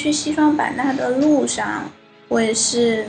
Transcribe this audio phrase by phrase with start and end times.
[0.00, 1.84] 去西双版纳的路上，
[2.28, 3.06] 我也是，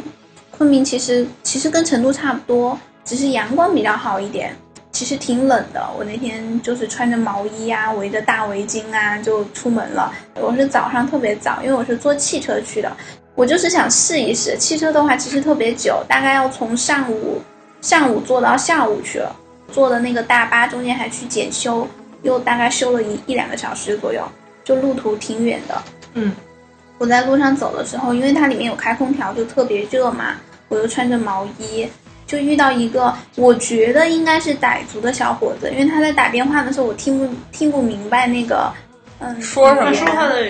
[0.52, 4.54] 昆明其实其实跟成都差不多，只是阳光比较好一点。
[4.92, 10.14] 其实挺冷的，我那天就是穿着毛衣啊，围着大围巾啊就出门了。
[10.36, 12.92] 我是早上特别早，因为我是坐汽车去的，
[13.36, 14.58] 我就是想试一试。
[14.58, 17.42] 汽车的话其实特别久，大概要从上午
[17.80, 19.34] 上午坐到下午去了。
[19.72, 21.88] 坐的那个大巴中间还去检修，
[22.22, 24.22] 又大概修了一一两个小时左右，
[24.66, 25.82] 就路途挺远的。
[26.16, 26.34] 嗯，
[27.02, 30.36] 我在路上走的时候，因为它里面有开空调，就特别热嘛，
[30.68, 31.90] 我又穿着毛衣，
[32.28, 38.72] 就遇到一个我觉得应该是傣族的小伙子，因为他在打电话的时候，我听不听不明白那个，
[39.18, 40.46] 嗯，说什么说他的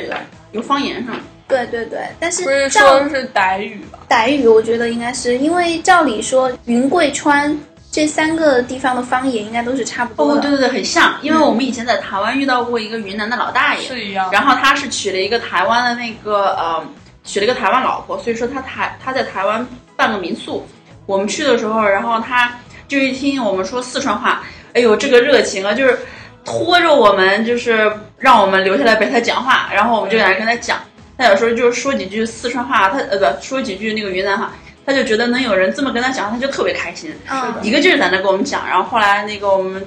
[0.52, 1.16] 有方言上，
[1.48, 4.00] 对对对，但是不是照说是傣语吧？
[4.10, 7.58] 傣语，我觉得应该是因为照理说云贵川
[7.92, 14.30] 这三个地方的方言应该都是差不多哦，对对对，很像，因为我们以前在台湾遇到过一个云南的老大爷，是一样。
[14.32, 16.82] 然后他是娶了一个台湾的那个呃，
[17.26, 19.68] 娶了一个台湾老婆，所以说他台他在台湾
[19.98, 20.66] 办个民宿。
[21.06, 24.42] 我们去的时候，然后他就一听我们说四川话，
[24.74, 26.00] 哎呦，这个热情啊，就是
[26.46, 30.80] 拖着我们，就是让我们留下来陪他讲话，然后我们就在那跟他讲。
[31.18, 34.54] 他有时候就是说几句四川话，他呃不说几句那个云南话，
[34.86, 37.14] 他就觉得能有人这么跟他讲，他就特别开心。
[37.30, 39.86] 嗯，一个劲儿在那跟我们讲，然后后来那个我们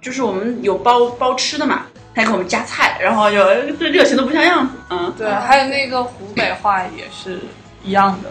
[0.00, 1.82] 就是我们有包包吃的嘛，
[2.14, 3.38] 他还给我们夹菜，然后就
[3.78, 7.38] 这热情都不像样子，嗯，对，还有那个湖北话也是
[7.84, 8.30] 一样的。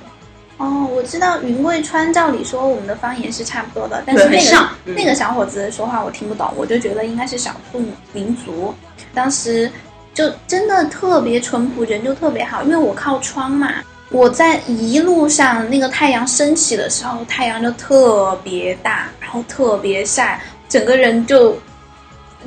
[0.57, 7.81] 哦，我知道云贵川，照理说我们的方言是差不多的，但是那个嗯那个小伙子说话我听不懂，我就觉得应该是少数
[8.11, 8.73] 民族。
[9.13, 9.71] 当时
[10.13, 13.71] 就真的特别淳朴，人就特别好，因为我靠窗嘛。
[14.11, 21.57] 我在一路上那个太阳升起的时候，太阳就特别大，然后特别晒，整个人就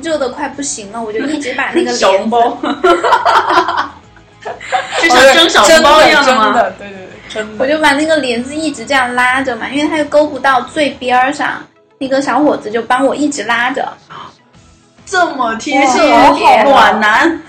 [0.01, 1.01] 热的快不行了。
[1.01, 2.57] 我就一直把那个 小笼包，
[5.01, 6.45] 就像蒸小笼包一样吗？
[6.45, 7.63] 真的，对对对，真的。
[7.63, 11.65] 我就把那个帘子一直这样拉着嘛，因为它又勾不到最边儿上，
[11.97, 13.87] 那个小伙子就帮我一直拉着。
[15.05, 16.01] 这么贴心，
[16.65, 17.41] 暖男，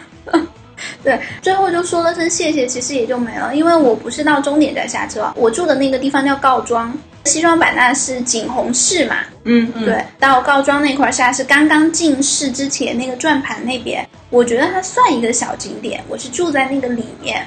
[1.03, 6.93] 对，最后就说了声谢谢，其实也就没了，因为我不是到终点再下车，我住的那个地方叫告庄，
[7.25, 17.47] 西双版纳是景洪市嘛，嗯，对，到告庄那块儿下是刚刚进市之前那个转盘那边，我觉得它算一个小景点，我是住在那个里面。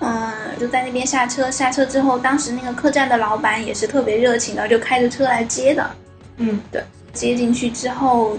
[0.00, 0.30] 嗯，
[0.60, 5.88] 就在那边下车，下车之后，当时那个客栈的老板也是特别热情的，就开着车来接的。
[6.36, 6.82] 嗯，对，
[7.14, 8.36] 接进去之后，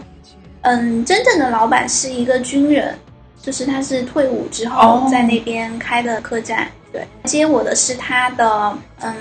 [0.62, 2.96] 嗯，真正的老板是一个军人，
[3.46, 6.68] 就是他是退伍之后哦在那边开的客栈。
[6.92, 9.16] 对，接我的是他的，嗯，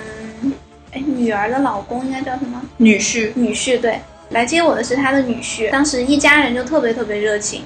[0.92, 2.62] 哎，女儿的老公应该叫什么？
[2.78, 5.70] 女婿，女婿，对，来接我的是他的女婿。
[5.70, 7.64] 当时一家人就特别特别热情。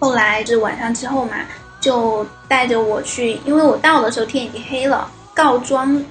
[0.00, 1.36] 后来是晚上之后嘛，
[1.80, 6.04] 就带着我去，因为我到的时候天已经黑了，告庄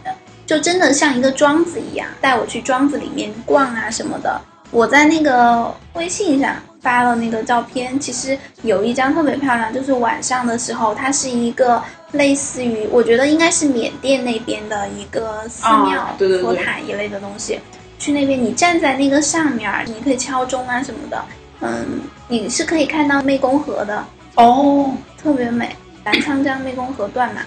[0.46, 4.40] 就真的像一个庄子一样，带我去庄子里面逛啊什么的。
[4.72, 11.82] 我在那个微信上发了那个照片，其实有一张特别漂亮，就是晚上的时候，它是一个
[12.14, 17.60] 类似于，我觉得应该是缅甸那边的一个寺庙、啊对对对佛塔一类的东西。
[17.98, 21.26] 去那边，你站在那个上面儿，你可以敲钟啊什么的，
[21.60, 25.76] 嗯，你是可以看到湄公河的，哦，特别美。
[26.06, 27.42] 澜沧江湄公河段嘛，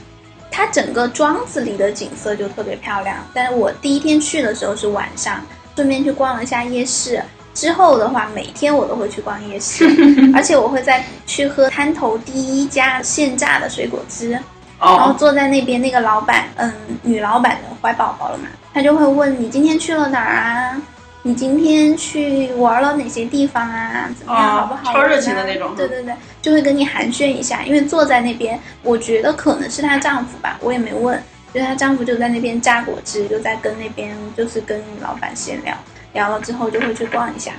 [0.51, 3.17] 它整个庄子里的景色就特别漂亮。
[3.33, 5.41] 但是我第一天去的时候是晚上，
[5.75, 7.21] 顺便去逛了一下夜市。
[7.55, 9.85] 之后的话，每天我都会去逛夜市，
[10.35, 14.31] 而且我会在去喝滩头第一家现榨的水果汁。
[14.31, 16.73] 然后哦，坐在那边，那个老板，嗯，
[17.03, 20.83] 女老板的怀宝宝了嘛，她就会问你今天去了哪儿啊？
[21.23, 24.11] 你今天去玩了哪些地方啊？
[24.19, 26.13] 怎么样，哦好不好、超热情的那种对对对，
[26.43, 31.17] 就会跟你寒暄一下，因为坐在那边，我觉得可能是她丈夫吧，我也没问，
[31.55, 35.73] 就是她丈夫就在那边榨果汁，就在跟那边就是跟老板闲聊，
[36.13, 37.53] 聊了之后就会去逛一下。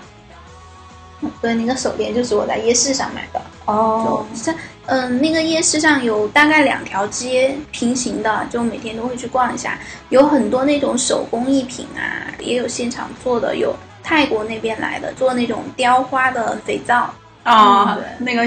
[1.22, 3.42] 嗯对，那个手链就是我在夜市上买的。
[3.66, 4.56] 哦，就在
[4.88, 9.80] 嗯，那个夜市上有大概两条街平行的，就每天都会去逛一下，
[10.10, 13.74] 有很多那种手工艺品啊，也有现场做的，有
[14.04, 17.10] 泰国那边来的做那种雕花的肥皂，
[17.44, 18.46] 啊嗯，那个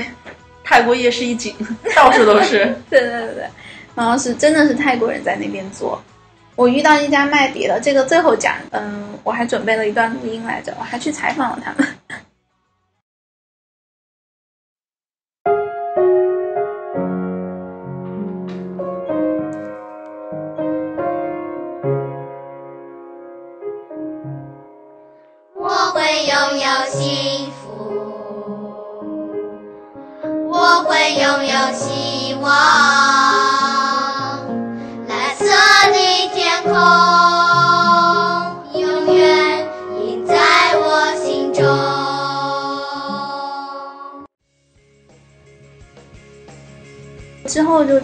[0.63, 1.55] 泰国夜市一景，
[1.97, 2.59] 到处都是。
[2.91, 3.45] 对对对对，
[3.95, 5.99] 然后是真的是泰国人在那边做。
[6.57, 11.87] 我遇到一家卖笔的，这个最后讲，嗯，我还准备了一段录音来着，我还去采访了他们。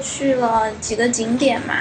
[0.02, 1.74] 去了几个景点嘛，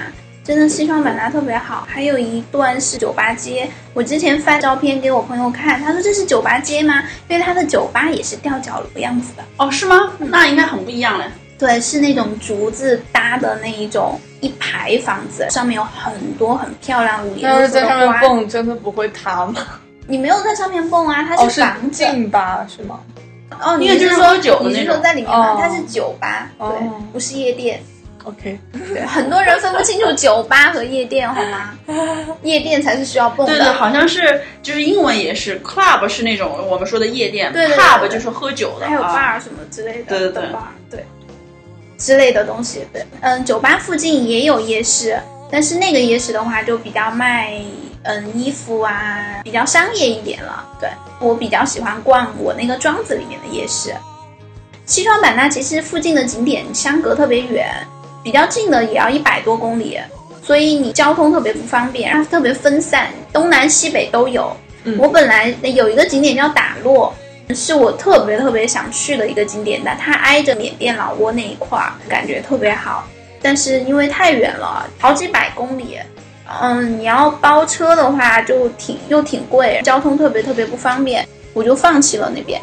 [0.44, 1.86] 真的西双版纳特别好。
[1.88, 7.02] 还有一段是酒吧街，我之前发照片给我朋友看，他说这是酒吧街吗？
[7.28, 10.12] 因为它的酒吧也是吊脚楼样子的，哦，是吗？
[10.18, 11.26] 那应该很不一样嘞。
[11.58, 18.20] 对，是那种竹子搭的那一种一排房子，上面有很多很漂亮五颜但六色的是在上面。
[18.20, 19.54] 蹦真的不会塌吗？
[20.08, 22.04] 你没有在上面蹦啊， 它哦，是是房子。
[22.04, 22.66] 静吧？
[22.68, 22.98] 是吗？
[23.62, 25.52] 哦，你也就是说酒你是说在里面吗？
[25.52, 27.80] 哦它是酒吧，对哦，不是夜店。
[28.24, 31.74] OK，对，很多人分不清楚酒吧和夜店，好吗？
[32.42, 33.52] 夜店才是需要蹦的。
[33.52, 40.58] 对对，好像是，就是英文也是，club 是那种我们说的夜店对对对，pub 就是喝酒的，还有啊 bar 什么之类的，对对对 bar
[40.90, 41.04] 对
[41.98, 42.86] 之类的东西。
[42.92, 45.18] 对，嗯，酒吧附近也有夜市，
[45.50, 47.60] 但是那个夜市的话就比较卖
[48.04, 50.64] 嗯衣服啊，比较商业一点了。
[50.80, 50.88] 对
[51.20, 53.94] 我比较喜欢逛我那个庄子里面的夜市。
[54.84, 57.72] 西双版纳其实附近的景点相隔特别远，
[58.22, 59.98] 比较近的也要一百多公里，
[60.42, 64.54] 所以你交通特别不方便，然后特别分散，东南西北都有。
[64.84, 67.14] 嗯我本来有一个景点叫打洛，
[67.54, 73.06] 是我特别特别想去的一个景点，但它挨着缅甸老挝那一块儿，感觉特别好。
[73.40, 75.98] 但是因为太远了，好几百公里，
[76.60, 82.60] 嗯，你要包车的话就挺又挺贵，交通特别特别不方便，我就放弃了那边。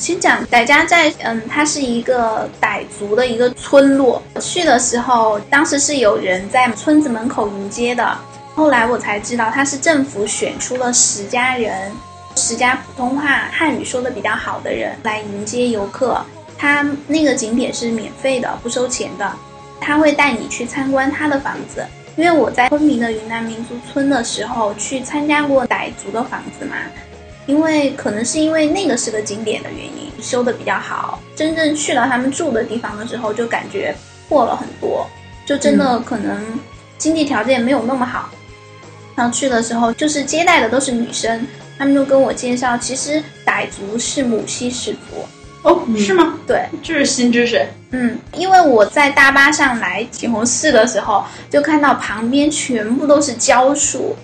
[0.00, 4.22] 先讲傣家寨，嗯，它是一个傣族的一个村落。
[4.40, 8.16] 去的时候，当时是有人在村子门口迎接的，
[8.54, 11.92] 后来我才知道，他是政府选出了十家人，
[12.34, 16.18] 十家普通话汉语说的比较好的人来迎接游客。
[16.56, 19.30] 他那个景点是免费的，不收钱的。
[19.78, 21.84] 他会带你去参观他的房子，
[22.16, 26.76] 因为我在昆明的云南民族村的时候去参加过傣族的房子嘛，
[27.50, 31.20] 因为可能是因为那个是个景点的原因，修的比较好。
[31.34, 33.92] 真正去到他们住的地方的时候，就感觉
[34.28, 35.04] 破了很多，
[35.44, 36.38] 就真的可能
[36.96, 38.30] 经济条件没有那么好。
[39.16, 41.44] 然后去的时候，就是接待的都是女生，
[41.76, 45.26] 他们就跟我介绍，其实傣族是母系氏族。
[45.64, 46.38] 哦，是吗？
[46.46, 47.66] 对，这是新知识。
[47.90, 54.14] 嗯，因为我在大巴上来景洪市的时候，就看到旁边全部都是蕉树。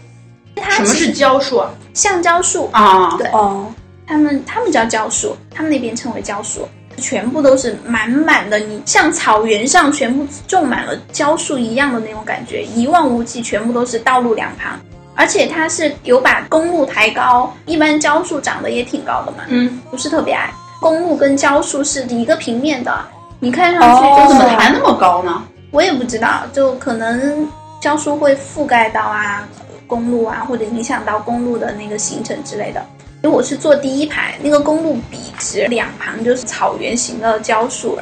[0.57, 1.71] 它什么是其实蕉树啊？
[1.95, 2.69] 橡胶树？
[2.73, 3.27] 啊，对。
[3.29, 3.67] 哦，
[4.07, 6.67] 他们他们叫蕉树，他们那边称为蕉树，
[6.97, 14.79] 全部都是满满的，你像草原上全部种满了蕉树一样的那种感觉，一望无际，全部都是道路两旁，
[15.15, 22.93] 而且它是有把公路抬高，一般蕉树长得也挺高的嘛，嗯，不是特别矮，公路跟蕉树是一个平面的，
[23.41, 25.43] 你看上去怎么抬那么高呢？
[25.73, 27.47] 我也不知道，就可能
[27.81, 29.47] 胶树会覆盖到啊
[29.87, 32.85] 公路啊，或者影响到公路的那个行程之类的。
[33.23, 37.99] 因为我是坐第一排，那个公路笔直，两旁就是草原型的蕉树，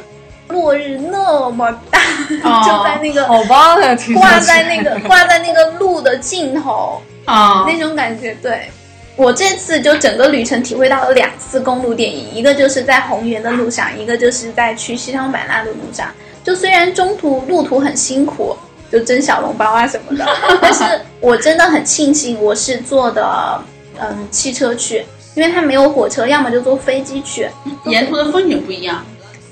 [0.49, 1.99] 落日那么大，
[2.43, 3.95] 哦 就在那个好棒呀！
[3.95, 8.69] 听挂在那个挂在那个路的尽头，啊， 那种感觉，对。
[9.17, 16.09] 我这次就整个旅程体会到了两次公路电影，一个就是在红原的路上，一个就是在去西双版纳的路上。
[16.43, 18.55] 就虽然中途路途很辛苦，
[18.91, 20.25] 就蒸小笼包啊什么的，
[20.61, 20.83] 但是
[21.19, 23.61] 我真的很庆幸我是坐的
[23.99, 27.49] 嗯汽车去，因为它没有火车，要么就坐飞机去。
[27.85, 29.05] 沿途的风景不一样。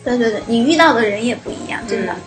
[0.04, 2.14] 对对对，你遇到的人也不一样，真的。
[2.14, 2.22] 嗯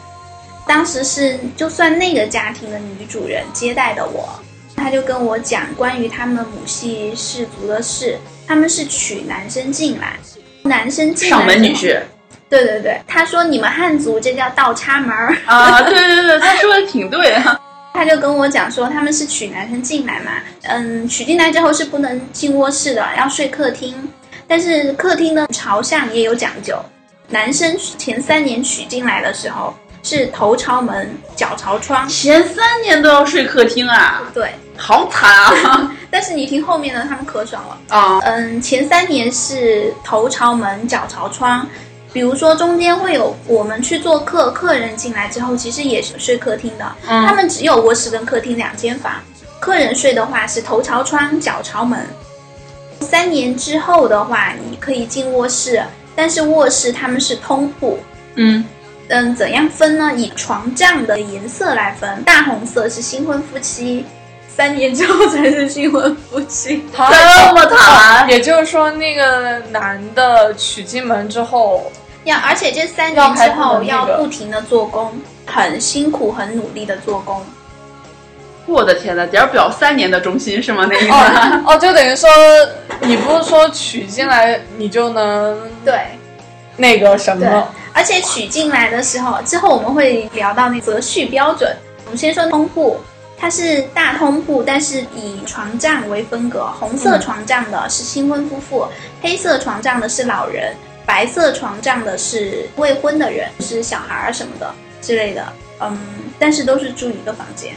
[0.68, 4.28] 当时是就算那个家庭的女主人接待的我，
[4.74, 10.18] 她就跟我讲关于他们母系氏族的事，他们是娶男生进来，
[10.64, 11.72] 男生进来上门女。
[11.72, 12.00] 婿
[12.48, 17.60] 对对对，他说你们汉族这叫倒插门儿，啊，对对对， 他说的挺对的。
[17.92, 20.32] 他就跟我讲说他们是娶男生进来嘛，
[20.64, 23.94] 嗯，娶进来之后是不能进卧室的，要睡客厅，
[24.46, 26.76] 但是客厅的朝向也有讲究，
[27.28, 35.32] 男生前三年娶进来的时候是头朝门，脚朝窗，前三年都要睡客厅啊，对，好惨
[35.64, 35.90] 啊！
[36.10, 37.78] 但是你听后面的，他们可爽了。
[37.88, 41.66] 啊，嗯，前三年是头朝门，脚朝窗。
[42.12, 46.84] 比如说中间会有我们去做客，客人进来之后，其实也是睡客厅的。
[47.04, 49.14] 他嗯，们只有卧室跟客厅两间房，
[49.60, 52.06] 客人睡的话是头朝窗，脚朝门。
[53.00, 55.82] 三年之后的话，你可以进卧室，
[56.14, 57.98] 但是卧室他们是通铺。
[58.36, 58.64] 嗯，
[59.08, 60.14] 嗯，怎样分呢？
[60.16, 64.06] 以床帐的颜色来分，大红色是新婚夫妻，
[64.56, 66.82] 三年之后才是新婚夫妻。
[66.92, 71.92] 他这么惨，也就是说，那个男的娶进门之后，
[72.24, 75.12] 要而且这三年之后要不停的做工，
[75.44, 77.44] 很辛苦、很努力的做工。
[78.64, 80.86] 我的天呐，点儿表三年的中心是吗？
[80.88, 81.12] 那意思？
[81.12, 82.28] 哦哦，就等于说，
[83.02, 86.00] 你不是说娶进来你就能对
[86.76, 91.76] 那个什对么？，而且娶进来的时候，之后我们会聊到那择婿标准。
[92.06, 92.98] 我们先说通铺，
[93.38, 98.88] 它是大通铺，但是以床帐为分隔，红色嗯床帐的是新婚夫妇，
[99.20, 100.74] 黑色床帐的是老人，
[101.04, 105.44] 白色床帐的是未婚的人，是小孩儿什么的之类的。
[105.80, 105.98] 嗯，
[106.38, 107.74] 但是都是住一个房间。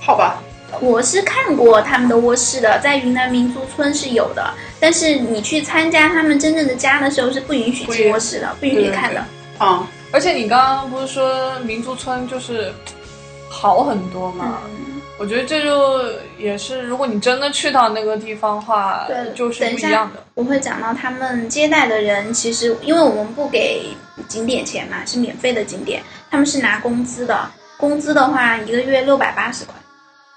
[0.00, 0.42] 好吧，
[0.80, 9.24] 我是看过他们的卧室的，在云南民族村是有的，但是你去参加他们真正的家的时候是不允许进卧室的，不允许看的。
[9.58, 12.74] 啊、而且你刚刚不是说民族村就是
[13.62, 14.58] 好很多嘛？
[14.64, 16.02] 嗯，我觉得这就
[16.36, 20.20] 也是，如果你真的去到那个地方的话对，就是不一样的。
[20.34, 27.48] 我会讲到他们接待的人，其实因为我们不给景点钱嘛，是免费的景点，他们是拿工资的。
[27.76, 29.74] 工资的话，一个月六百八十块。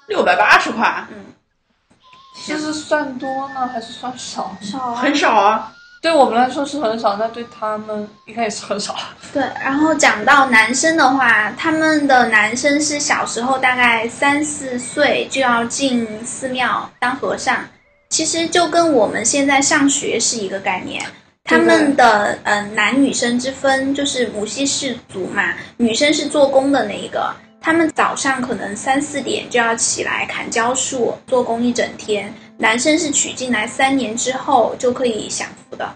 [0.05, 1.34] 六百八十块，嗯
[2.46, 4.55] 这是算多呢，还是算少？
[4.62, 5.74] 少啊很少啊。
[6.05, 8.95] 对我们来说是很少，那对他们应该也是很少。
[9.33, 17.57] 对，然后讲到男生的话，他们的男生是小时候大概三四岁就要进寺庙当和尚，
[18.12, 21.03] 其实就跟我们现在上学是一个概念。
[21.43, 32.31] 他们的呃男女生之分就是母系氏族嘛，女生是做工的那一个，他们早上可能三四点就要起来砍蕉树，做工一整天。
[32.57, 35.88] 男生是娶进来三年之后就可以享福的，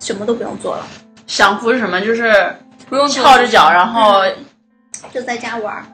[0.00, 0.86] 什么都不用做了，
[1.26, 2.00] 享福是什么？
[2.00, 2.54] 就是
[2.88, 4.22] 不用做翘着脚，然后、
[5.12, 5.84] 就在家玩儿。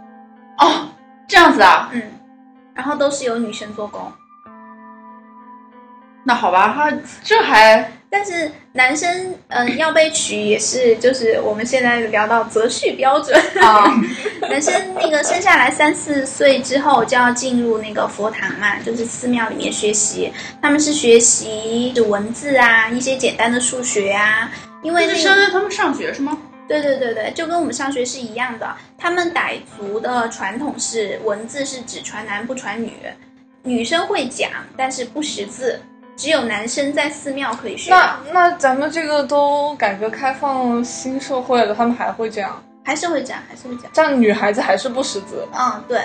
[0.58, 0.88] 哦，
[1.28, 1.90] 这样子啊？
[1.92, 2.02] 嗯，
[2.74, 4.10] 然后都是由女生做工，
[6.24, 6.90] 那好吧，他
[7.22, 13.84] 这还但是男生嗯、呃要被娶也是就是我们现在聊到择婿标准，啊，
[14.48, 24.50] 男生那个生下来三四岁之后就要进入那个佛堂嘛，就是寺庙里面学习，他们是学习文字啊，一些简单的数学啊，
[24.82, 26.38] 因为这是那个相当于他们上学是吗？
[26.66, 28.76] 对对对对，就跟我们上学是一样的。
[28.98, 32.92] 他们傣族的传统是文字是只传男不传女，
[33.62, 35.80] 女生会讲，但是不识字，
[36.18, 42.60] 只有男生在寺庙可以学那，那咱们这个都改革开放新社会了，他们还会这样？
[42.84, 43.88] 还是会这样，还是会讲。
[43.92, 45.46] 这样女孩子还是不识字？
[45.56, 46.02] 嗯，对，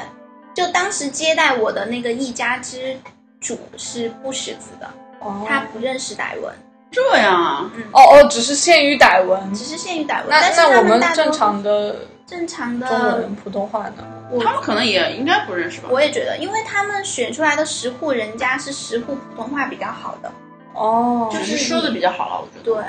[0.54, 2.96] 就当时接待我的那个一家之
[3.42, 4.88] 主是不识字的，
[5.20, 6.54] 哦他不认识傣文，
[6.92, 7.72] 这样啊？
[7.92, 9.52] 哦哦，只是限于傣文。
[9.52, 10.26] 只是限于傣文。
[10.30, 11.96] 那但是那我们正常的
[12.34, 14.04] 正常的中文、普通话呢？
[14.44, 15.90] 他们可能也应该不认识吧？
[15.92, 20.32] 我也觉得，因为他们选出来的十户人家是十户普通话比较好的，
[20.74, 22.82] 哦，就是说的比较好了，我觉得。
[22.82, 22.84] 对，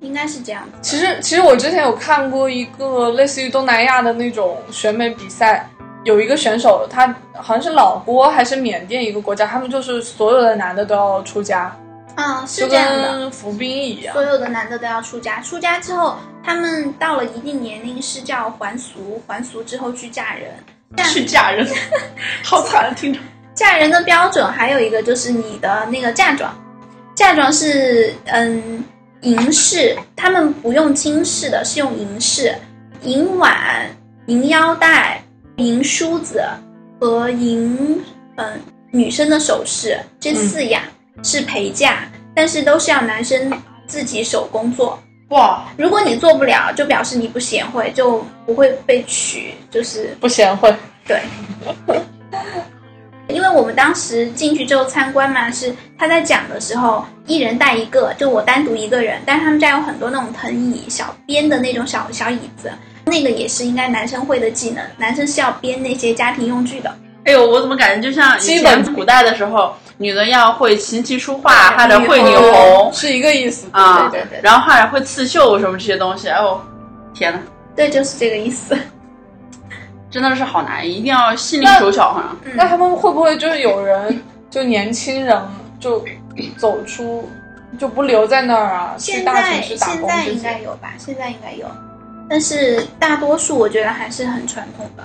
[0.00, 0.78] 应该是这样子的。
[0.82, 5.70] 其实，其实我之前有看过一个类似于东南亚的那种选美比赛，
[6.02, 11.72] 有一个选手，他好像是老挝还是缅甸一个国家，他们就是所有的男的都要出家，
[12.18, 13.18] 嗯，是就这样的。
[13.18, 14.22] 跟服兵役一样所。
[14.24, 20.52] 有的男的都要出家，出家之后，他们到了一定年龄是叫还俗，还俗之后去嫁人。
[21.04, 21.66] 去嫁人，
[22.42, 23.20] 好惨，听着。
[23.54, 26.52] 嫁人的标准还有一个就是你的那个嫁妆，
[27.14, 28.82] 嫁妆是嗯
[29.20, 32.54] 银饰，他们不用金饰的，是用银饰，
[33.02, 33.86] 银碗、
[34.26, 35.22] 银腰带、
[35.56, 36.42] 银梳子
[36.98, 38.02] 和银
[38.36, 38.60] 嗯
[38.90, 40.82] 女生的首饰这四样
[41.22, 41.98] 是陪嫁，
[42.34, 43.52] 但是都是要男生
[43.86, 44.98] 自己手工做。
[45.28, 50.74] 哇，如果你做不了，就表示你不贤惠，就不会被娶，就是不贤惠，
[51.06, 51.20] 对。
[53.28, 62.72] 因为我们当时进去之后参观嘛，是他在讲的时候，一人带一个，就我单独一个人，但是他们家有很多那种藤椅、小编的那种小小椅子，
[63.04, 66.90] 那个也是应该男生会的技能，男生是要编那些家庭用具的。
[67.24, 73.68] 哎呦，我怎么感觉就像以基本前古代的时候，女的要会琴棋书画，还得会女女红是一个意思。
[73.72, 76.28] 啊，对对对然后还得会刺绣什么这些东西。
[76.28, 76.60] 哎呦，
[77.12, 77.40] 天呐，
[77.76, 78.76] 对，就是这个意思。
[80.10, 82.36] 真的是好难，一定要心灵手巧，好像。
[82.54, 85.38] 那他们会不会就是有人就年轻人
[85.78, 86.02] 就
[86.56, 87.28] 走出
[87.78, 90.60] 就不留在那儿啊，去现大城在市打工这现在应该？
[90.60, 90.92] 有吧？
[90.96, 91.66] 现在应该有，
[92.26, 95.02] 但是大多数我觉得还是很传统的。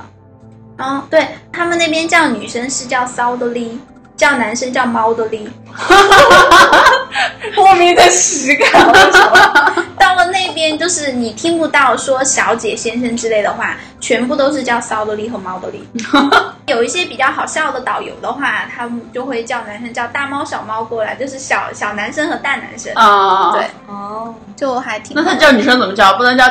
[0.77, 3.77] 然后对他们那边叫女生是叫骚的哩，
[4.15, 5.49] 叫男生叫猫的哩。
[7.55, 9.85] 莫名的实感，为什么？
[9.97, 15.87] 到了那边，就是你听不到说小姐、先生之类的话，全部都是叫骚德利和猫德利。
[16.67, 25.15] 有一些比较好笑的导游的话，他们就会叫男生叫大猫、小猫过来，就是小小男生和大男生，啊，对，哦，就还挺。
[25.15, 26.13] 那他叫女生怎么叫？
[26.17, 26.45] 不能叫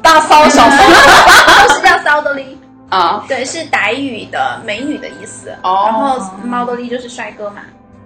[0.00, 0.76] 大骚小骚，
[1.68, 2.58] 都是叫骚德利，
[2.92, 3.24] 啊？
[3.26, 5.50] 对，是傣语的美女的意思。
[5.62, 7.62] 哦然后猫多利就是帅哥嘛，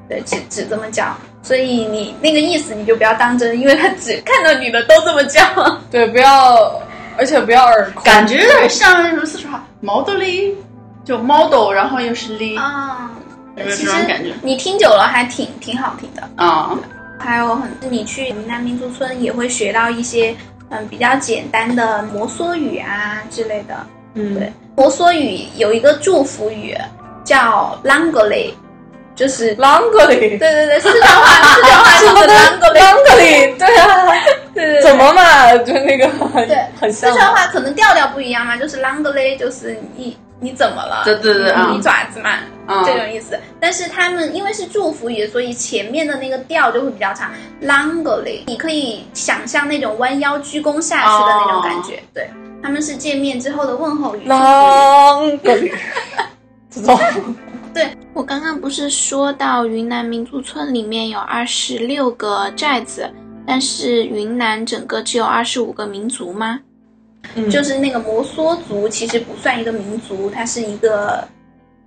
[0.08, 1.14] 对，只只这么叫。
[1.42, 5.40] 所以你那个意思你就不要当真，因为他只看到女的都这么叫。
[5.90, 6.80] 对，不要，
[7.18, 10.20] 而且不要耳空，感觉有点像什么四川话 model，
[11.04, 13.10] 就 model，然后又是 li，啊，
[13.56, 14.32] 有没有其实这种感觉？
[14.42, 16.22] 你听久了还挺挺好听的。
[16.36, 16.76] 啊，
[17.18, 20.34] 还有很，你去云南民族村也会学到一些
[20.70, 23.86] 嗯比较简单的摩梭语啊之类的。
[24.16, 26.76] 嗯，对，摩梭语有一个祝福语
[27.24, 28.50] 叫 Langoli，
[29.14, 34.14] 就是啷个里，对对对，四川话 四川话就是 Langoli，啷个里，对啊，
[34.54, 34.82] 对。
[34.82, 37.14] 怎么嘛，就那个对四很像。
[37.14, 41.02] 川话可能调调不一样嘛，就是 Langoli 就是你你怎么了？
[41.04, 41.70] 对对对你啊。
[41.72, 42.30] 你爪子嘛。
[42.66, 43.38] 啊，这种意思。
[43.60, 47.30] 但是他们因为是祝福语，所以前面的那个调就会比较长
[47.62, 52.02] o l y 你可以想象那种弯腰鞠躬下去的那种感觉。
[52.12, 52.28] 对，
[52.62, 54.28] 他们是见面之后的问候语。
[54.28, 55.72] 啷个里，
[56.70, 56.98] 这种
[57.74, 63.10] 对我刚刚不是说到云南民族村里面有二十六个寨子，
[63.46, 66.60] 但是云南整个只有二十五个民族吗？
[67.34, 71.26] 嗯就是那个摩梭族，其实不算一个民族，它是一个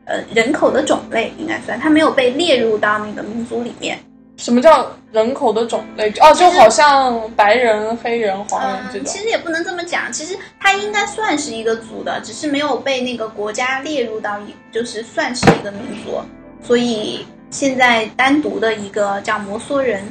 [0.06, 3.98] 呃人口的种类，应该算，它没有被列入到那个民族里面。
[4.40, 6.10] 什么叫人口的种类？
[6.22, 9.20] 哦，就好像白人、黑人、黄人这嗯，种其。
[9.20, 16.22] 实也不能这么讲，其实它应该算是一个族的，只是没有被那个国家列入到一，就是算是一个民族，
[16.64, 20.02] 所以现在单独的一个叫摩梭人。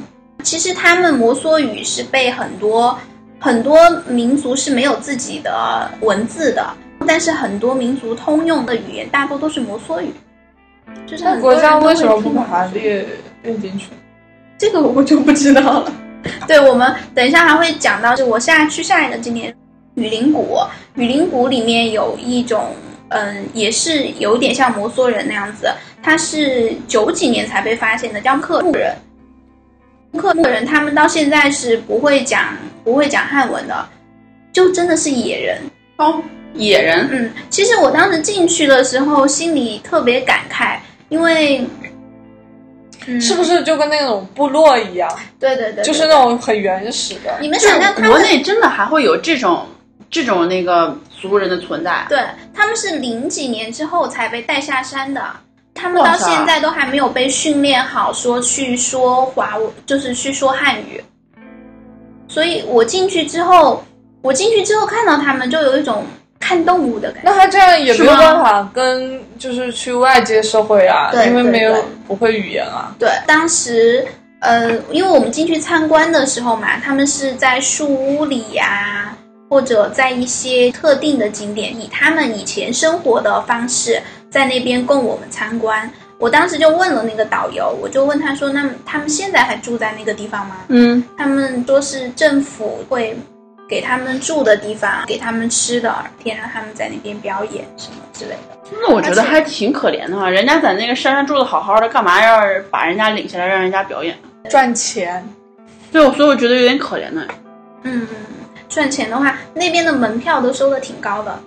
[0.43, 2.97] 其实他们摩梭语是被很多
[3.39, 3.75] 很多
[4.07, 6.71] 民族是没有自己的文字的，
[7.07, 10.13] 但是很多民族通用的语言大多都是摩梭语。
[11.07, 13.05] 就是国家为什么不把它列
[13.41, 13.87] 列进去？
[14.59, 15.91] 这个我就不知道了。
[16.45, 19.55] 对，我们等一下还会讲到，就我现在去下一个景点
[19.95, 20.59] 雨林谷，
[20.95, 22.75] 雨林谷里面有一种，
[23.07, 25.71] 嗯，也是有点像摩梭人那样子，
[26.03, 28.93] 它是九几年才被发现的，叫克木人。
[30.17, 32.49] 克木人他们到现在是不会讲
[32.83, 33.87] 不会讲汉文的，
[34.51, 35.61] 就真的是野人。
[35.97, 36.21] 哦，
[36.53, 40.77] 野人，嗯，其实我当时进去的时候，心里特别感慨，
[41.09, 41.65] 因为，
[43.07, 45.09] 嗯，是不是就跟那种部落一样，
[45.39, 47.37] 对对对，就是那种很原始的？
[47.39, 49.65] 你们就是想象他们国内真的还会有这种
[50.09, 52.05] 这种那个族人的存在？
[52.09, 52.19] 对，
[52.53, 55.21] 他们是零几年之后才被带下山的，
[55.73, 61.03] 他们到现在都还没有被训练好，说去说华文，就是去说汉语。
[62.27, 63.83] 所以我进去之后，
[64.21, 66.05] 我进去之后看到他们，就有一种
[66.39, 67.29] 看动物的感觉。
[67.29, 71.75] 那他这样也没有办法跟就是去外界社会啊，因为没有
[72.07, 72.95] 不会语言啊。
[72.97, 74.05] 对，当时
[74.39, 79.13] 呃，因为我们进去参观的时候嘛，他们是在树屋里呀、
[79.49, 85.89] 或者在一些特定的景点，以他们以前生活的方式在那边供我们参观。
[86.19, 93.17] 我当时就问了那个导游，我就问他说：“那么他们现在还住在那个地方吗？”嗯，他们说是政府会
[93.69, 98.57] 给他们住的地方，给他们吃的，天让他们在那边表演什么之类的。
[98.81, 104.17] 那我觉得还挺可怜的哈，人家在那个山上住的好好的，干嘛要把人家领下来让人家表演？
[104.49, 105.23] 赚钱，
[105.91, 107.27] 对，所以我觉得有点可怜呢。
[107.83, 108.07] 嗯，
[108.67, 111.39] 赚钱的话，那边的门票都收的挺高的。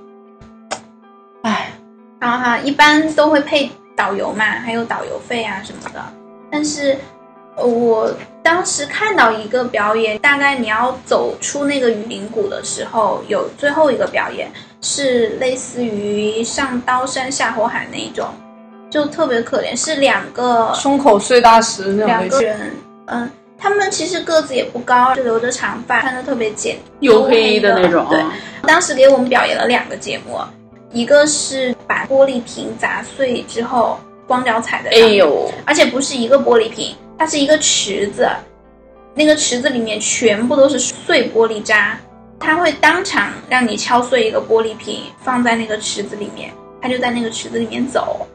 [1.42, 1.72] 唉，
[2.20, 6.00] 然后哈，一般都会配导游嘛，还有导游费啊什么的。
[6.50, 6.98] 但是，呃
[7.56, 8.12] 我
[8.42, 18.26] 当时看到一个表演，大概你要走出那个雨林谷的时候，有最后一个表演是类似于上刀山下火海那一种，
[18.90, 22.06] 就特别可怜，是两个胸口碎大石那种。
[22.06, 22.70] 两个人，
[23.06, 23.30] 嗯。
[23.64, 28.20] 他们其实个子也不高，就留着长发，穿的特别简，黝黑的那种，对，
[28.66, 30.36] 当时给我们表演了两个节目，
[30.90, 38.28] 一个是把玻璃瓶砸碎之后光脚踩的哎上面，呦，而且不是一个玻璃瓶，它是一个池子，
[39.14, 41.96] 那个池子里面全部都是碎玻璃渣，
[42.40, 48.26] 它会当场让你敲碎一个玻璃瓶，放在那个池子里面，它就在那个池子里面走。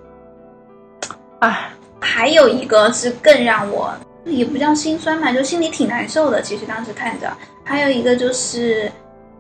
[1.39, 1.69] 唉，
[2.00, 6.41] 还有一个是更让我也不叫心酸吧，就心里挺难受的。
[6.41, 7.30] 其实当时看着，
[7.65, 8.89] 还有一个就是，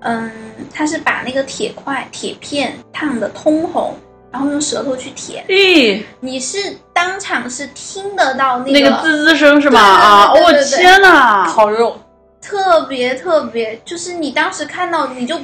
[0.01, 0.29] 嗯，
[0.73, 3.95] 他是把那个铁块、铁片烫的通红，
[4.31, 6.57] 然后用舌头去舔，咦，你是
[6.93, 9.79] 当场是听得到那那个滋滋声是吗？
[9.79, 11.47] 啊，我对对对天哪！
[11.47, 11.97] 烤肉，
[12.41, 15.39] 特别特别，就是你当时看到你就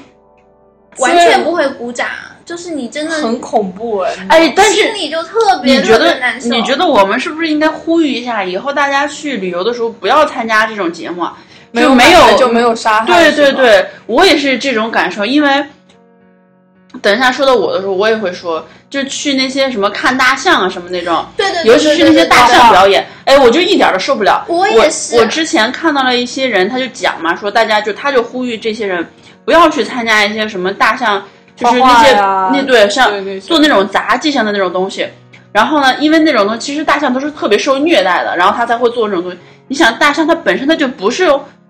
[0.97, 2.07] 完全不会鼓掌，
[2.45, 4.13] 就是你真的很恐怖哎。
[4.29, 6.49] 哎，但是心里就特别特难受。
[6.49, 11.37] 你觉得我们是不是应该呼吁一下，以后大家去旅游的时候不要参加这种节目啊？
[11.71, 15.65] 没就没有就没有杀害，对对，对，我也是这种感受，因为
[17.01, 24.45] 等一下说到我的时候，我也会说，就去那些什么看大象啊什么那种，对对对，尤其是那些大象表演，哎，我就一点儿都受不了。
[24.47, 29.05] 我也是我之前看到了一些人，他就讲嘛，说大家就他就呼吁这些人
[29.43, 31.21] 不要去参加一些什么大象，
[31.55, 35.07] 就是那些那对像做那种杂技上的那种东西。
[35.51, 39.37] 然后呢，因为那种东西，其实大象都是特别受虐待的，然后他才会做这种东西。
[39.67, 41.27] 你想，大象它本身它就不是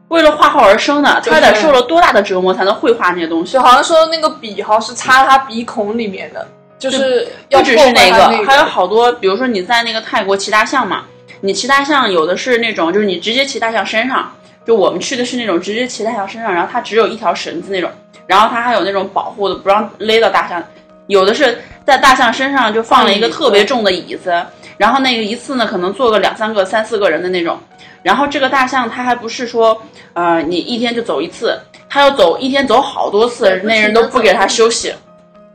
[0.10, 3.62] 为了画画而生的，他得受了多大的折磨才能绘画那些东西就？
[3.62, 11.06] 好像说那个笔好像是插他鼻孔里面的，就是要不只是那个，还有好多，比如说你在那个泰国骑大象嘛，
[11.42, 14.32] 你骑大象有的是那种，就是你直接骑大象身上，
[14.66, 17.90] 就我们去的是那种直接骑大象身上，然后它只有一条绳子那种，
[18.28, 20.64] 然后它还有那种保护的，不让勒到大象。
[21.08, 24.34] 有的是在大象身上就放了一个特别重的椅子，
[24.78, 27.58] 然后那个一次呢可能坐个两三个、三四个人的那种。
[28.02, 29.82] 然后这个大象它还不是说，
[30.14, 34.94] 呃，你一天就走一次，它要走一天走好多次，那人都不给它休息，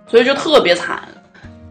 [0.06, 1.00] 所以就特别惨。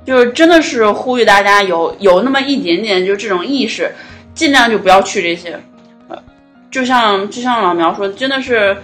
[0.06, 3.92] 就是真的是呼吁大家有有那么一点点就这种意识，
[4.34, 5.60] 尽量就不要去这些。
[6.08, 6.18] 呃，
[6.70, 8.78] 就像就像老苗说，真的是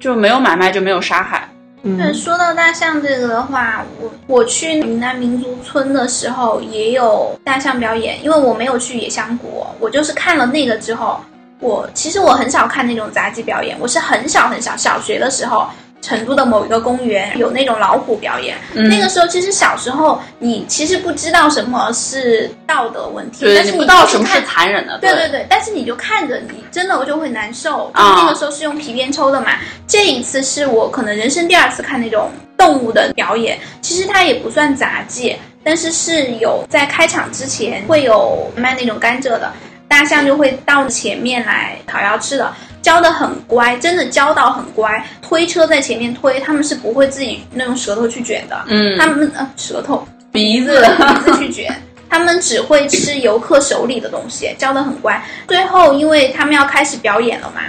[0.00, 1.48] 就没有买卖就没有杀害。
[1.96, 11.20] 对，说到大象这个的话，我我去云南民族村的时候也有大象表演，因为我没有去野象谷，我就是看了那个之后，
[11.60, 15.68] 我其实我很少看那种杂技表演，我是很小很小小学的时候，
[16.00, 27.90] 成都的某一个公园有那种老虎表演，嗯那个时候其实小时候你其实不知道什么是道德问题，但是你不知道什么是残忍的，对对对，但是你就看着你真的我就会难受。
[27.92, 29.52] 啊那个时候是用皮鞭抽的嘛，
[29.86, 39.52] 这一次是我可能人生第二次看那种动物的表演，其实它也不算杂技，但是是有在开场之前会有卖那种甘蔗的，
[39.88, 42.52] 大象就会到前面来讨要吃的。
[42.86, 45.04] 教的很乖，真的教到很乖。
[45.20, 55.20] 推车在前面推，他们是不会自己那种舌头去卷的，嗯，他们呃舌头鼻子鼻子去卷，他们只会吃游客手里的东西，教的很乖。
[55.48, 57.62] 最后，因为他们要开始表演了嘛，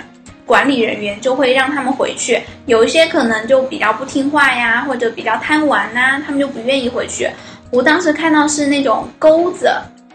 [0.45, 2.39] 管理人员就会让他们回去。
[2.67, 7.27] 有一些可能就比较不听话呀，或者比较贪玩呐、他们就不愿意回去。
[7.71, 9.67] 我当时看到是那种钩子，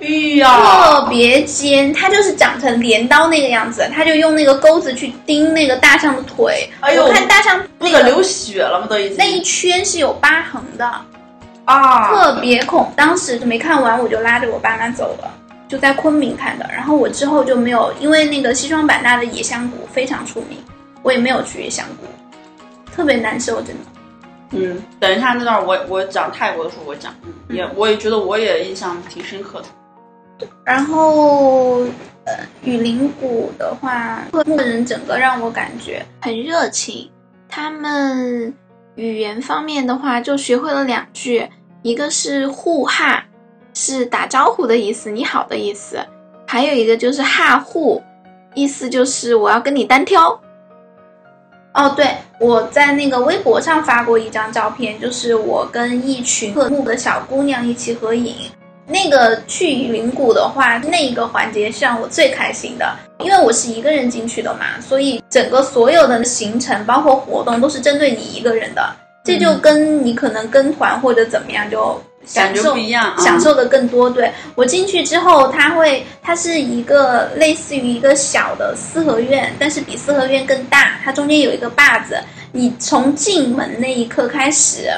[0.02, 6.68] 哎呀特，别尖，它就是长成镰刀那个样子，它就用那个钩子去钉那个大象的腿。
[6.80, 8.86] 哎呦我看大象那个流血了吗？
[8.90, 10.92] 都已经那一圈是有疤痕的。
[11.64, 15.30] 啊，特别恐，当时就没看完，我就拉着我爸妈走了，
[15.68, 16.68] 就在昆明看的。
[16.72, 20.58] 然后我之后就没有，因为那个西双版纳的野香谷非常出名，
[21.04, 22.06] 我也没有去野香谷，
[22.92, 23.82] 特别难受，真的。
[24.50, 29.66] 嗯，等一下那段我我讲泰国的时候我讲，嗯也我也觉得我也印象挺深刻的。
[30.64, 31.80] 然后，
[32.24, 37.10] 呃，雨林谷的话，客人整个让我感觉很热情。
[37.48, 38.54] 他们
[38.94, 41.48] 语言方面的话，就学会了两句，
[41.82, 43.24] 一个是互哈，
[43.74, 45.98] 是打招呼的意思，你好的意思；
[46.46, 48.02] 还有一个就是哈互，
[48.54, 50.40] 意思就是我要跟你单挑。
[51.74, 58.34] 哦，对，我在那个微博上发过一张照片，就是我跟一群鹤木的小姑娘一起合影。
[58.92, 74.10] 那个去云谷的话，那一个环节是让我最开心的，因为我是一个人进去的嘛，所以整个所有的行程包括活动都是针对你一个人的，这就跟你可能跟团或者怎么样就享感觉受不一样啊享受的更多。
[74.10, 82.20] 对我进去之后，它会它是一个类似于一个小的四合院，但是比四合院更大，它中间有一个坝子，
[82.52, 84.90] 你从进门那一刻开始。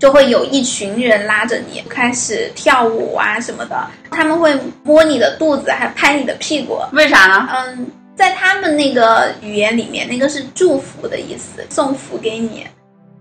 [0.00, 6.80] 就会有一群人拉着你开始跳舞啊什么的，他们会摸你的肚子，还拍你的屁股。
[6.92, 7.46] 为啥呢？
[7.52, 7.86] 嗯，
[8.16, 12.66] 在他们那个语言里面，那个是祝福的意思，送福给你。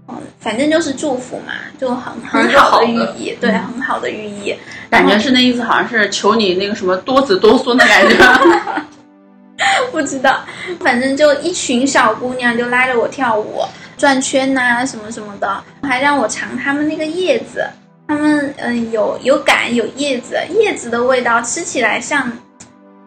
[0.08, 4.56] 嗯，反正就是祝福嘛，就很很好的寓意，对，很好的寓意。
[4.90, 8.16] 感觉是那意思，好像是求你那个什么多子多孙的感觉。
[9.92, 10.40] 不知道，
[10.80, 13.62] 反正就一群小姑娘就拉着我跳舞、
[14.00, 17.70] 转圈呐、什么什么的，还让我尝他们那个叶子。
[18.08, 22.32] 他们嗯有有杆有叶子，叶子的味道吃起来像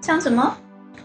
[0.01, 0.57] 像什么？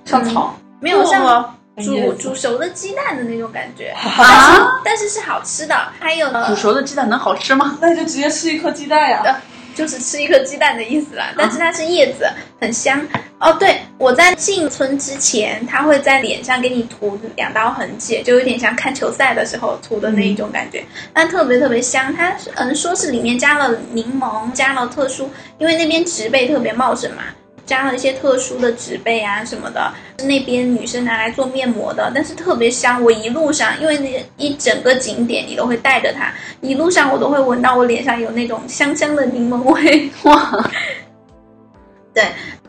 [0.05, 5.75] 像草，没有像煮煮熟的鸡蛋的那种感觉，啊，但是是好吃的。
[5.99, 7.77] 还有呢煮，熟的鸡蛋能好吃吗？
[7.81, 9.41] 那就直接吃一颗鸡蛋呀。
[9.77, 11.31] 呃就是吃一颗鸡蛋的意思啦。
[11.37, 12.27] 但是它是叶子，
[12.59, 13.05] 很香。
[13.39, 22.11] 哦，对，我在进村之前，他会在脸上给你涂两道痕迹，就有点像看球赛的时候涂的那一种感觉，但特别特别香。
[22.15, 27.23] 它嗯说是里面加了柠檬，加了特殊，因为那边植被特别茂盛嘛。
[27.67, 33.03] 加了一些特殊的植被啊什么的，那边女生拿来做面膜的，但是特别香。
[33.03, 40.09] 我一路上，因为那一整个景点你都会带着它，一路上我都会闻到我脸上有那种香香的柠檬味。
[40.23, 40.65] 哇，
[42.15, 42.23] 对，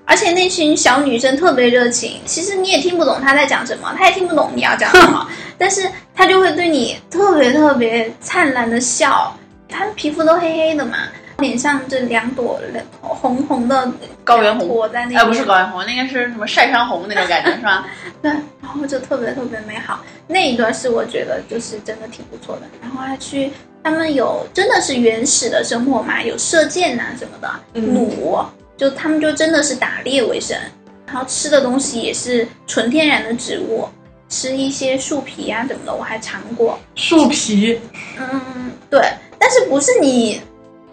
[0.04, 9.32] 而且那群小女生特别热情，其实你也听不懂她在讲什么，她也听不懂你要讲什么， 但是她就会对你特别特别灿烂的笑。
[9.68, 10.96] 她们皮肤都黑黑的嘛，
[11.38, 12.60] 脸上这两朵
[13.00, 13.90] 红红的
[14.24, 17.86] 高原红坨在那边，哎，不是高原红，那个是什么晒伤红那种感觉是吧？
[18.20, 20.00] 对，然后就特别特别美好。
[20.26, 22.62] 那一段是我觉得就是真的挺不错的。
[22.82, 23.52] 然后还去
[23.84, 28.44] 他们有真的是原始的生活嘛，有射箭呐、什么的，嗯弩
[28.76, 30.58] 就他们就真的是打猎为生，
[31.06, 33.88] 然后吃的东西也是纯天然的植物，
[34.28, 36.76] 吃一些树皮啊什么的，我还尝过。
[36.96, 37.78] 树皮，
[38.18, 39.00] 嗯，对，
[39.38, 40.40] 但是不是你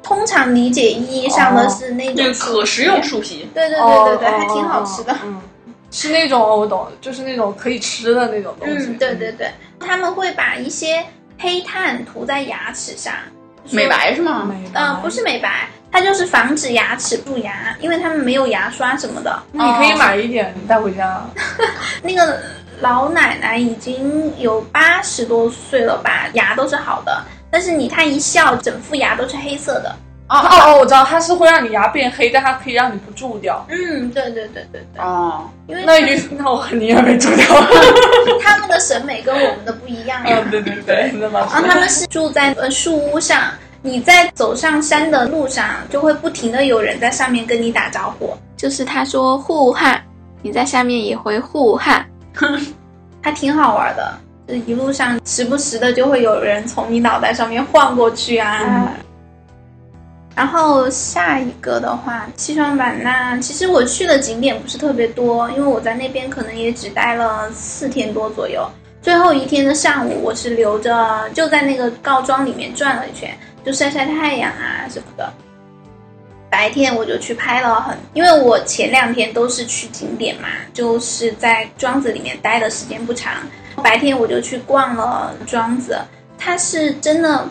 [0.05, 3.49] 通常理解意义上的哦是那种对，可食用树皮。
[3.55, 5.11] 对对对对对，哦还挺好吃的。
[5.11, 5.41] 哦嗯，
[5.89, 8.85] 是那种我懂，就是那种可以吃的那种东西。
[8.89, 11.03] 嗯，对对对，他们会把一些
[11.39, 13.11] 黑炭涂在牙齿上，
[13.71, 13.87] 美。
[13.87, 14.45] 白是吗？
[14.47, 19.41] 美白呃，不是美白，它就是防止牙齿蛀牙，因为他们没有牙刷什么的。
[19.51, 21.25] 那你可以买一点带回家。
[22.03, 22.39] 那个
[22.79, 27.23] 老奶奶已经有八十多岁了吧，牙都是好的，
[27.55, 29.95] 但是你他一笑，整副牙都是黑色的。
[30.27, 33.65] 哦哦哦，我知道，它是会让你牙变黑，但它可以让你不蛀掉。
[33.69, 37.45] 嗯，对对对对对，哦，因为那你那我你也没蛀掉。
[38.43, 40.37] 他们的审美跟我们的不一样呀。
[40.43, 43.43] 嗯，对对对，那么然后他们是住在呃树屋上，
[43.81, 50.03] 你在走上山的路上，就会不停的有人在上面跟你打招呼，就是他说护汉，
[50.41, 52.05] 你在下面也会护汉，
[53.23, 54.13] 还挺好玩的。
[54.47, 58.62] 就一路上时不时的就会有人从你脑袋上面晃过去啊。
[58.63, 59.05] 嗯
[60.38, 68.69] 然后下一个的话，西双版纳，其实我去的景点不是特别多，因为我在那边可能也只待了四天多左右。
[69.01, 73.34] 最后一天的上午，我是留着就在那个告庄里面转了一圈，
[73.65, 75.31] 就晒晒太阳啊什么的。
[76.49, 83.36] 白天我就去拍了很，因为我前两天都是去景点嘛，就是在庄子里面待的时间不长。
[83.83, 85.97] 白天我就去逛了庄子，
[86.38, 87.49] 它是真的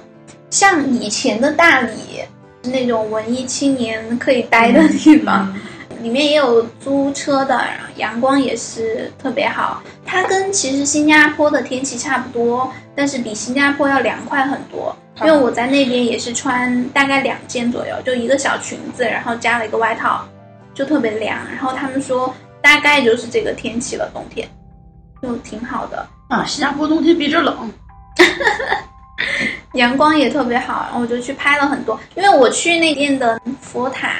[0.50, 2.22] 像以前的大理
[2.62, 5.50] 那种文艺青年可以待的地方。
[5.54, 5.60] 嗯
[6.02, 7.58] 里面也有租车的，
[7.96, 9.82] 阳光也是特别好。
[10.04, 14.94] 它跟其实新加坡的天气差不多，但是比新加坡要凉快很多。
[15.22, 20.28] 因为我在那边也是穿大概两件左右，就一个小裙子，然后加了一个外套，
[20.74, 21.38] 就特别凉。
[21.48, 24.46] 然后他们说大概就是这个天气了，冬天
[25.22, 27.72] 就挺好的，啊，新加坡冬天比这冷。
[29.74, 30.84] 阳光也特别好。
[30.84, 34.10] 然后我就去拍了很多，因为我去那边的佛塔。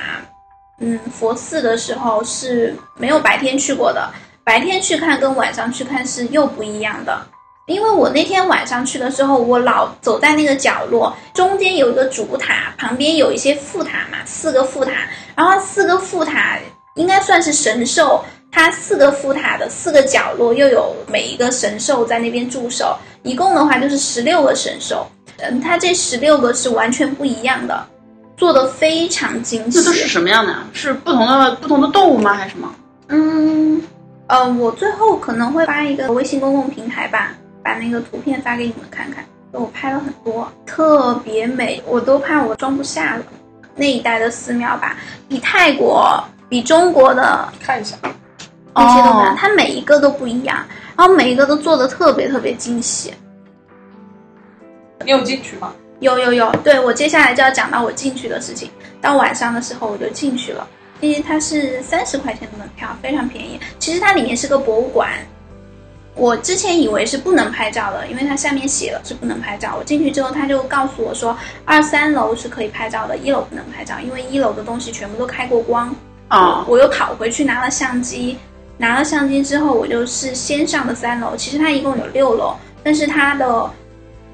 [0.81, 4.13] 嗯，佛寺的时候是没有白天去过的，
[4.43, 7.25] 白天去看跟晚上去看是又不一样的。
[7.67, 14.93] 因为我那天晚上去的时候，我老走在那个角落，中间有一个主塔，旁边有一些副塔嘛，四个副塔，
[15.37, 16.59] 然后四个副塔
[16.97, 18.23] 应该算是神兽，
[18.55, 25.05] 它四个副塔的四个角落又有每一个神兽在那边驻守，一共的话就是十六个神兽。
[25.39, 27.85] 嗯，它这十六个是完全不一样的，
[28.37, 29.73] 做的非常精细。
[29.73, 30.63] 这都是什么样的呀？
[30.73, 32.33] 是不同的不同的动物吗？
[32.35, 32.73] 还是什么？
[33.09, 33.83] 嗯，
[34.29, 39.25] 呃，我最后可能会发一个微信公共平台吧，把那个图片发给你们看看。
[39.51, 43.25] 我拍了很多，特别美，我都怕我装不下了。
[43.75, 44.97] 那一带的寺庙吧，
[45.29, 47.97] 比泰国、比中国的看一下，
[48.75, 50.65] 那些都难，哦它每一个都不一样，
[50.97, 53.15] 然后每一个都做的特别特别精细。
[55.05, 55.73] 你有进去吗？
[56.01, 58.71] 有有有，对我接下来就要讲到我进去的事情。
[59.01, 60.67] 到晚上的时候我就进去了，
[61.01, 63.61] 因为它是三十块钱的门票，非常便宜。
[63.79, 65.11] 其实它里面是个博物馆，
[66.15, 69.77] 我之前以为是不能拍照的，因为它下面写了是不能拍照。
[69.79, 75.95] 我进去之后，他就告诉我说，二三楼是可以拍照的，一楼不能拍照，因为一楼的东西全部都开过光。
[76.29, 78.39] 啊，我又跑回去拿了相机，
[78.77, 81.37] 拿了相机之后，我就是先上的三楼。
[81.37, 83.71] 其实它一共有六楼，但是它的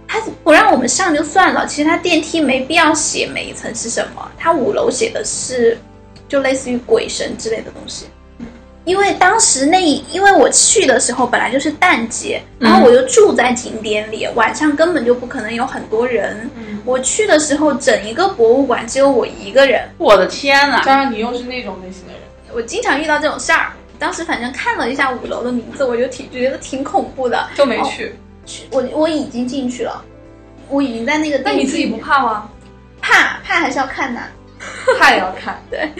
[0.08, 4.30] 它不让我们上就算了，其实它电梯没必要写每一层是什么。
[4.38, 5.78] 它五楼写的是
[6.28, 8.06] 就类似于鬼神之类的东西，
[8.84, 9.78] 因为当时那，
[10.10, 16.50] 因为我去的时候本来就是淡季，嗯然后我又住在景点里，晚上根本就不可能有很多人。
[16.56, 20.80] 嗯我去的时候，整一个博物馆只有我一个人，我的天呐！
[20.82, 22.22] 加上你又是那种类型的人，
[22.54, 23.72] 我经常遇到这种事儿。
[24.00, 27.48] 当时反正看了一下五楼的名字，我就挺觉得挺恐怖的。
[27.54, 28.12] 就没去。
[28.46, 30.02] 去我我已经进去了，
[30.68, 31.38] 我已经在那个。
[31.44, 32.50] 那你自己不怕吗？
[33.02, 34.20] 怕怕还是要看的。
[34.98, 35.62] 怕也要看。
[35.70, 35.90] 对，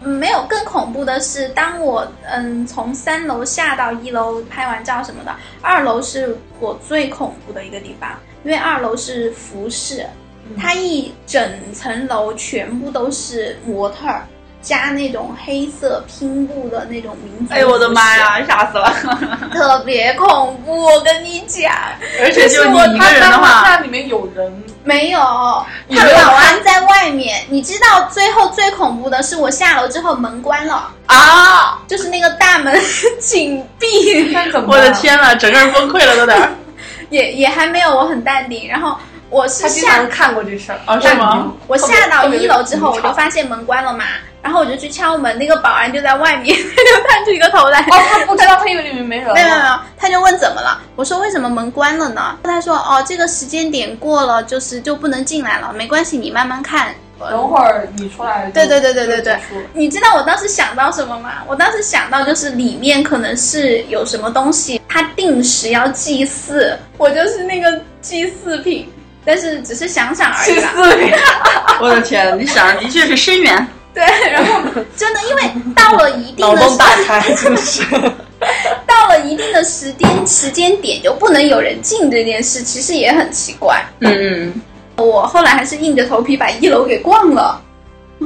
[0.00, 10.06] 没有更恐怖的是，当我嗯从三楼下到一楼拍完照什么的，二楼是我最恐怖的一个地方，因为二楼是服饰，
[10.58, 14.26] 它一整层楼全部都是模特儿。
[14.62, 18.16] 加那种黑色拼布的那种民族，哎呦我的妈！
[18.16, 18.94] 呀，吓死了！
[19.52, 21.72] 特别恐怖，我跟你讲，
[22.22, 27.44] 而且就你我一个人的他话，那里面有人，没有，他保安在外面。
[27.50, 31.78] 你知道最后最恐怖的是，我下楼之后门关了，啊！
[31.88, 32.72] 就是那个大门
[33.18, 34.68] 紧闭，那怎么？
[34.72, 34.90] 我的！
[34.92, 36.48] 天呐，整个人崩溃了都得。
[37.10, 38.68] 也也还没有，我很淡定。
[38.68, 38.96] 然后
[39.28, 41.52] 我是下常看过这事儿哦是吗？
[41.66, 43.12] 我下到一楼之后，我就。
[43.12, 44.04] 发现门关了嘛，
[44.42, 47.80] 然后我就去敲门，那个保安就在外面， 他就探出一个头来。
[47.80, 49.32] 哦，他不知道，他以为里面没人。
[49.32, 50.80] 没有没有没有，他就问怎么了？
[50.96, 52.36] 我说为什么门关了呢？
[52.42, 56.94] 他说哦，这个时间点过了，就是就不能进来了，没关系，你慢慢看。
[57.30, 58.50] 等会儿你出来。
[58.52, 59.38] 对对对对对对
[59.74, 61.34] 你知道我当时想到什么吗？
[61.46, 68.92] 我当时想到就是里面可能是有什么东西，他定时要祭祀，我就是那个祭祀品，
[69.24, 71.14] 但是只是想想而已祭祀品。
[71.80, 73.68] 我的天，你想的确是深远。
[73.94, 74.60] 对，然后
[74.96, 77.82] 真的因为到了一定脑洞的时大开，真是。
[78.86, 83.84] 到了一定的时间时间点就不能有人进这件事，其实也很奇怪。
[84.00, 84.52] 嗯
[84.96, 87.62] 嗯，我后来还是硬着头皮把一楼给逛了，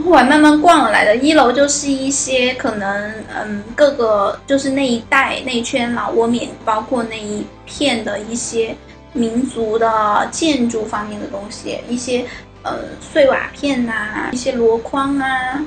[0.05, 1.17] 后来慢慢逛了来的。
[1.17, 8.75] 一楼就是一些可能嗯各个就是那一带那一圈老挝缅，包括那一片的一些
[9.13, 12.25] 民族的建筑方面的东西，一些
[12.67, 15.65] 呃碎瓦片呐、一些箩筐啊。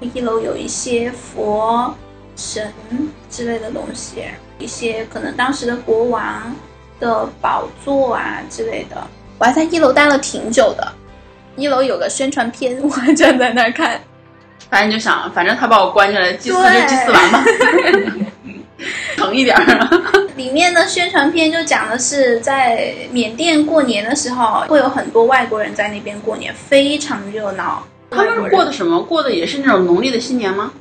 [0.00, 1.94] 一楼有一些佛
[2.34, 2.72] 神
[3.28, 4.24] 之类的东西，
[4.58, 6.56] 一些可能当时的国王
[6.98, 8.96] 的宝座啊之类的。
[9.36, 10.92] 我还在一楼待了挺久的，
[11.54, 14.00] 一楼有个宣传片，我还站在那儿看。
[14.70, 17.44] 反正就想，反正他把我关进来，祭祀就祭祀完吧，
[19.16, 19.88] 疼一点儿。
[20.36, 27.86] 里面的宣传片就讲的是在缅甸过年的时候，会有很多外国人在那边过年，非常热闹。
[28.10, 29.00] 他们是过的什么？
[29.02, 30.72] 过的也是那种农历的新年吗？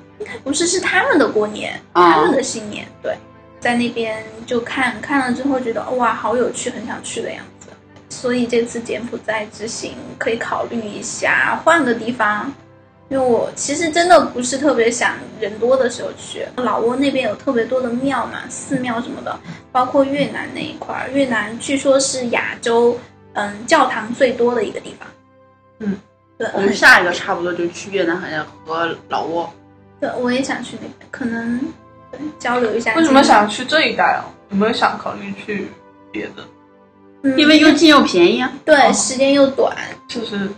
[0.43, 3.15] 不是是他们的过年，啊他们的新年，对，
[3.59, 7.67] 在那边就看看了之后觉得哇，好有趣，很想去的样子。
[8.09, 12.51] 所以这次柬埔寨之行可以考虑一下换个地方，
[13.09, 16.45] 因为我其实真的不是特别想人多的时候去。
[16.57, 19.37] 老挝那边有特别多的庙嘛，寺庙什么的，
[19.71, 22.97] 包括越南那一块儿，越南据说是亚洲
[23.33, 25.07] 嗯教堂最多的一个地方。
[25.79, 25.97] 嗯，
[26.37, 29.49] 对，我们下一个差不多就去越南，好像和老挝。
[29.99, 31.59] 对，我也想去那边，可能
[32.37, 32.93] 交流一下。
[32.95, 34.25] 为什么想去这一带啊？
[34.51, 35.67] 有没有想考虑去
[36.11, 36.43] 别的？
[37.23, 37.37] 嗯？
[37.39, 38.51] 因为又近又便宜啊。
[38.63, 39.75] 对，时间又短。
[40.07, 40.49] 就是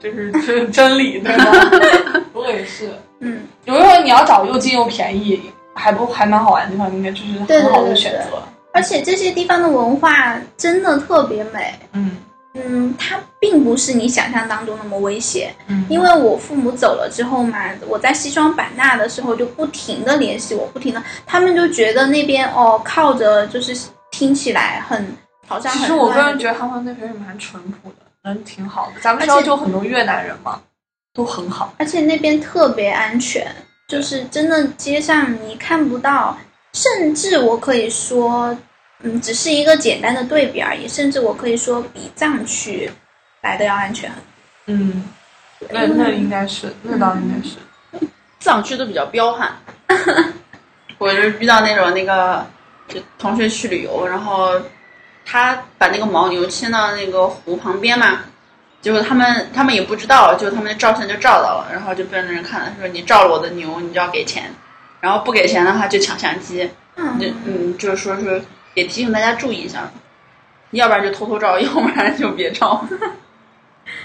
[0.00, 1.44] 这是这是真理，对吗？
[2.32, 2.90] 我也是。
[3.20, 5.40] 嗯，有时候你要找又近又便宜，
[5.74, 8.42] 还不还蛮好玩的地方，应该就是对很好的对对选择。
[8.72, 11.74] 而且这些地方的文化真的特别美。
[11.92, 12.16] 嗯
[12.54, 15.54] 嗯，它并不是你想象当中那么危险。
[15.68, 23.76] 嗯，因为我父母走了之后嘛，我在西双版纳的时候就不停的联系我，不停的，他们就觉得那边哦靠着就是
[24.10, 25.04] 听起来很
[25.46, 29.00] 好像很其实我个人觉得他们那边是蛮淳朴的，人挺好的。
[29.00, 30.60] 咱们学校就很多越南人嘛，
[31.14, 31.74] 都很好。
[31.78, 33.54] 而且那边特别安全，
[33.88, 36.36] 就是真的街上你看不到，
[36.72, 38.56] 甚至我可以说，
[39.02, 42.90] 嗯，只是一个简单的对比而已，甚至我可以说比藏区
[43.40, 44.12] 来的要安全。
[44.66, 45.04] 嗯，
[45.70, 47.56] 那那应该是，那倒应该是。
[48.38, 49.52] 藏区都比较彪悍。
[50.98, 52.46] 我就遇到那种那个，
[52.86, 54.52] 就同学去旅游，然后
[55.30, 58.22] 他把那个牦牛牵到那个湖旁边嘛，
[58.80, 64.52] 结果他们他们也不知道，就他们照相就照到了，然后就被那人看了，说你照了我的牛，你就要给钱，
[65.00, 68.42] 然后不给钱的话就抢相机，就嗯，嗯，就是说是
[68.74, 69.88] 也提醒大家注意一下，
[70.72, 72.84] 要不然就偷偷照， 要不然就别照。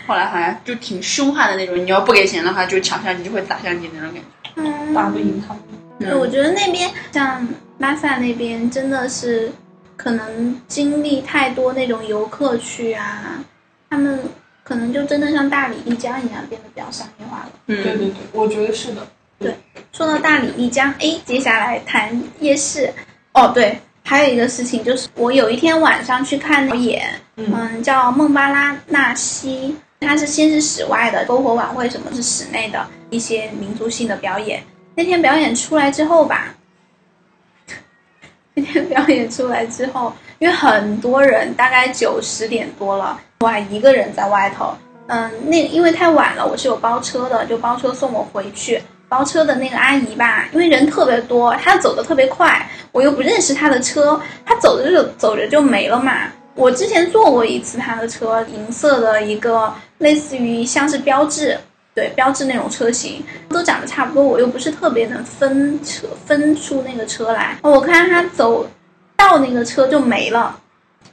[0.06, 4.22] 后来好像就挺凶悍的那种，你要不给钱的话，就抢相机就会砸相机那种感觉。
[4.58, 5.64] 嗯打不赢他们。
[6.00, 7.48] 对，我觉得那边像
[7.80, 9.52] 拉萨那边真的是
[9.96, 13.44] 可能经历太多那种游客区啊，
[13.90, 14.20] 他们
[14.64, 17.50] 可能就真的像大理、丽江一样变得比较商业化了。
[17.68, 19.06] 嗯，对对对，我觉得是的。
[19.38, 19.54] 对
[19.92, 22.90] 说到大理、丽江，哎，接下来谈夜市。
[23.34, 34.64] 哦，对，还有一个事情就是，我有一天晚上去看表演，嗯嗯，叫孟巴拉纳西，它是先是室外的篝火晚会，什么是室内的一些民族性的表演。
[34.96, 36.56] 那天表演出来之后吧，
[38.56, 44.74] 那天表演出来之后，因为很多人，大概九十点多了，我还一个人在外头。
[45.08, 48.82] 嗯，那因为太晚了，我是有包车的，就包车送我回去。
[49.08, 56.14] 包车的那个阿姨吧，因为人特别多，她走的特别快，我又不认识她的车，她走着走着就没了嘛。
[56.56, 61.56] 我之前坐过一次她的车，银色的一个类似于像是标志，
[61.96, 67.58] 对标志那种车型，都长得差不多，我又不是特别能分车分出那个车来。
[67.62, 68.70] 我看他走
[69.16, 70.60] 到那个车就没了，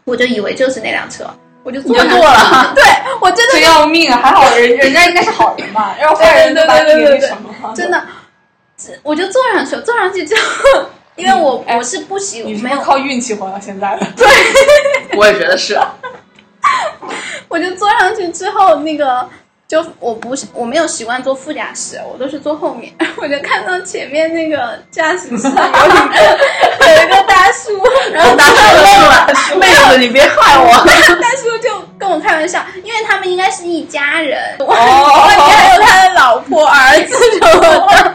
[0.05, 1.25] 我就以为就是那辆车，
[1.63, 2.83] 我就坐你就上坐了， 对
[3.21, 4.21] 我真的真要命啊！
[4.21, 7.73] 还好人人家应该是好人吧，要坏人就把你给那什么了。
[7.77, 8.05] 真的，
[9.05, 14.07] 我就坐上去了，坐上去之后， 因为我、哎我是不喜你是没有，靠运气活到现在的？
[14.17, 14.27] 对
[15.17, 15.79] 我也觉得是。
[17.49, 19.29] 我就坐上去之后，那个
[19.73, 25.57] 就我不是我没有习惯坐副驾驶，我都是坐后面， 我就看到前面那个驾驶室有一个
[26.95, 29.27] 有一个大叔，然后大叔就说了
[29.59, 30.69] ：“妹子，你别害我。
[30.85, 31.52] 大叔就
[32.03, 38.15] 跟我开玩笑，因为他们应该是一家人，我哦外面还有他的老婆、儿子什么的，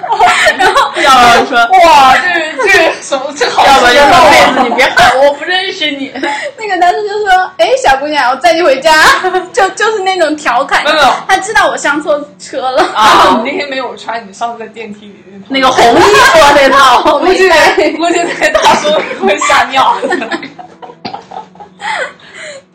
[0.58, 6.12] 然后”要不然说，哇，这个这个什么这好要不然就吃说：“妹子，啊你别喊我，我不认识你。
[6.58, 8.92] 那个男生就说：“哎，小姑娘，我载你回家。
[9.54, 12.84] ”就就是那种调侃没有，他知道我上错车了。
[12.94, 13.40] 啊！
[13.42, 18.92] 你那天没有穿你上次在电梯里那套那个红衣服那套， 估计那估计那大叔
[19.26, 19.96] 会吓尿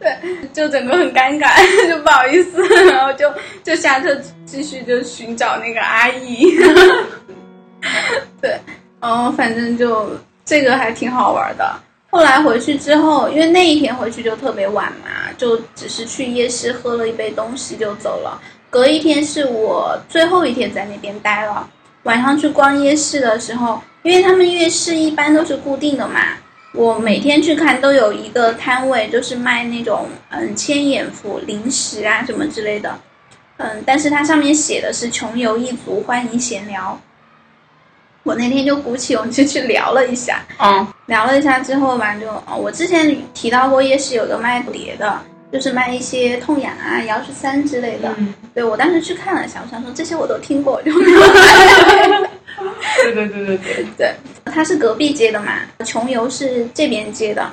[0.20, 0.48] 对。
[0.52, 1.48] 就整个很尴尬，
[1.88, 3.32] 就不好意思， 然后就
[3.62, 6.50] 就下车继续就寻找那个阿姨。
[8.40, 8.58] 对，
[9.00, 10.10] 嗯，反正就
[10.44, 11.74] 这个还挺好玩的。
[12.10, 18.38] 后来回去之后，因为那一天回去就特别晚嘛，就只是去夜市喝了一杯东西就走了。
[18.68, 21.66] 隔一天是我最后一天在那边待了。
[22.02, 26.20] 晚上去逛夜市的时候，因为他们夜市一般都是固定的嘛，
[26.74, 32.98] 我每天去看都有一个摊位，就是卖那种嗯千眼福、零食啊什么之类的，
[33.58, 36.98] 嗯，但是它上面写的是穷游一族，欢迎闲聊。
[38.22, 45.20] 我那天就鼓起勇气去聊了一下，嗯，聊了一下之后吧，就呃我之前提到过夜市有个卖碟的，
[45.52, 48.14] 就是卖一些痛痒啊、摇十三之类的。
[48.16, 52.30] 嗯，对我当时去看了一下，我想说这些我都听过，我就没有买。
[53.02, 57.50] 对对对对对，对，他是隔壁街的嘛，穷游是这边街的。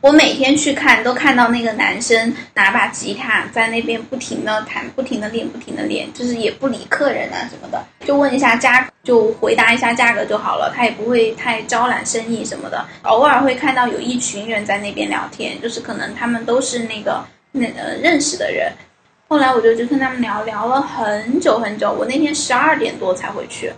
[0.00, 12.84] 我每天去看，都看到那个男生拿把吉他在那边不停的弹，不停的练，不停的练，就是也不理客人啊什么的，就问一下价，就回答一下价格就好了，他也不会太招揽生意什么的。
[13.02, 18.72] 偶尔会看到有一群人在那边聊天，就是可能他们都是那个那呃认识的人。
[19.28, 23.72] 后来我就去跟他们聊，聊了很久很久，我那天十二点多才回去。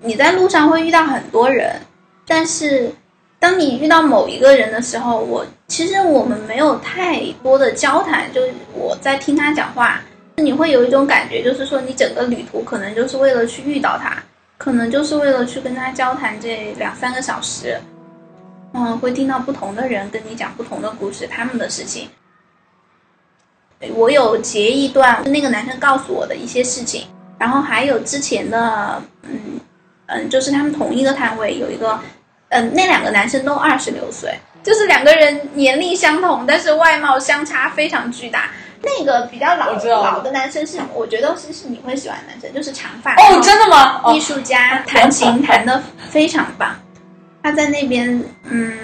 [0.00, 1.80] 你在路上会遇到很多人，
[2.26, 2.92] 但是
[3.38, 8.42] 当你遇到某一个人的时候，我其实我们没有太多的交谈，就
[8.72, 10.00] 我在听他讲话，
[10.36, 14.22] 你会有一种感觉，就是说你整个旅途可能就是为了去遇到他，
[14.58, 17.80] 可能就是为了去跟他交谈这两三个小时，
[18.72, 22.08] 嗯，会听到不同的人跟你讲不同的故事，他们的事情。
[23.94, 27.06] 我有截一段那个男生告诉我的一些事情，
[27.38, 29.60] 然后还有之前的，嗯
[30.06, 31.98] 嗯，就是他们同一个摊位有一个，
[32.48, 38.50] 嗯，那两个男生都二十六岁，就是两个人年龄相同，但是外貌相差非常巨大。
[38.82, 44.00] 那个比较老老的男生是，我觉得是是你会喜欢的男生，就是长发哦，真的吗？
[44.04, 46.76] 哦艺术家弹琴弹的非常棒。
[47.42, 48.76] 他在那边，嗯，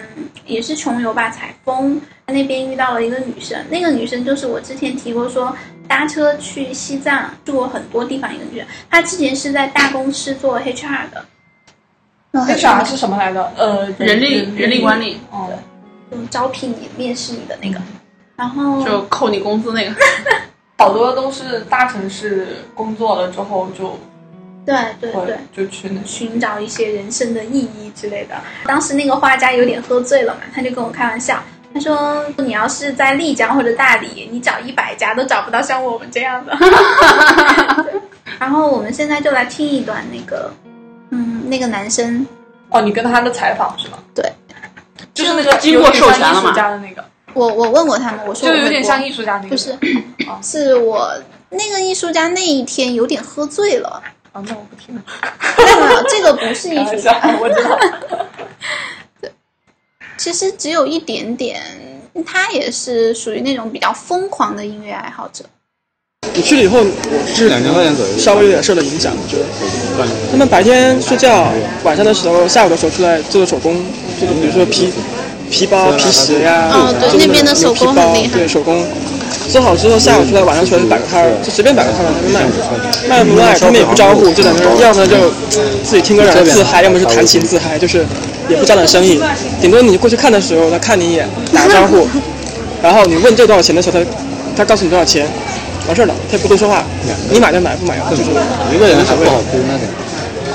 [0.47, 2.01] 也是穷游吧，采风。
[2.27, 5.55] 在那边遇到了一个女生，那个女生就是我之前提过说
[5.93, 11.25] 搭车去西藏去过很多地方一个女生，她之前是在大公司做 HR 的。
[12.33, 13.53] HR 是什么来着？
[13.59, 15.53] 呃，人力人力管理哦，
[16.11, 17.79] 就招聘你、面试你的那个。
[18.37, 19.95] 然后就扣你工资那个。
[20.79, 24.01] 好多都是大城市工作了之后就
[24.65, 28.35] 对对对，就去寻找一些人生的意义之类的。
[28.65, 31.43] 当时那个画家有点喝醉了嘛，他就跟我开玩笑，
[31.75, 36.53] 他说：“你要是在丽江或者大理，你找一百家都找不到像我们这样的。
[38.39, 40.53] ”然后我们现在就来听一段那个，
[41.11, 42.27] 嗯，那个男生，
[42.71, 43.99] 哦，你跟他的采访是吗？
[44.15, 44.33] 对，
[45.15, 46.43] 就是那个经过授权了嘛。
[46.43, 47.05] 有点像艺术家的那个，
[47.35, 49.73] 我我问过他们，我说就有点像艺术家那个，不是
[50.27, 51.11] 哦， 是我
[51.51, 54.03] 那个艺术家那一天有点喝醉了，
[54.33, 55.03] 啊，那我不听了。
[55.59, 57.79] 没有没有，这个不是艺术家， 我知道。
[60.17, 61.61] 其实只有一点点，
[62.25, 65.45] 他也是属于那种比较疯狂的音乐爱好者。
[66.35, 69.45] 你去了以后，我是两千块钱左右，稍微有点受了影响，我觉得。
[70.31, 71.53] 他们白天睡觉，
[71.83, 73.75] 晚上的时候，下午的时候出来做做手工，
[74.19, 74.93] 做做比如说皮
[75.51, 78.85] 皮包、皮鞋呀，哦对那边的手工很厉害对手工。
[79.51, 82.47] 做好之后，下午出来，晚上出来摆个摊儿，就随便摆个摊儿，他们卖，
[83.09, 85.31] 卖不卖，他们也不招呼，就在那儿，要么就
[85.83, 88.07] 自己听歌在那儿自嗨，要么是弹琴自嗨，就是
[88.53, 89.21] 也不沾揽生意，
[89.61, 92.07] 顶多你过去看的时候，他看你一眼，打个招呼，
[92.83, 94.07] 然后你问这多少钱的时候，他
[94.59, 95.27] 他告诉你多少钱，
[95.87, 96.85] 完事儿了，他也不多说话，
[97.31, 98.23] 你买就买，不买就是
[98.75, 99.85] 一个人还不好估那得。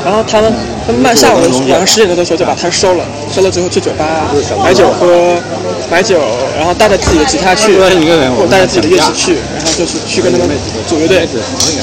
[0.07, 0.49] 然后他们
[0.85, 4.31] 他们卖下午的晚上十点多的时候就把摊收了，收了之后去酒吧
[4.63, 5.35] 买酒喝，
[5.91, 6.17] 买酒，
[6.55, 10.47] 然后带着自己的吉他去，或者带着自己的乐器去，然后就是去跟他们
[10.87, 11.27] 组乐队。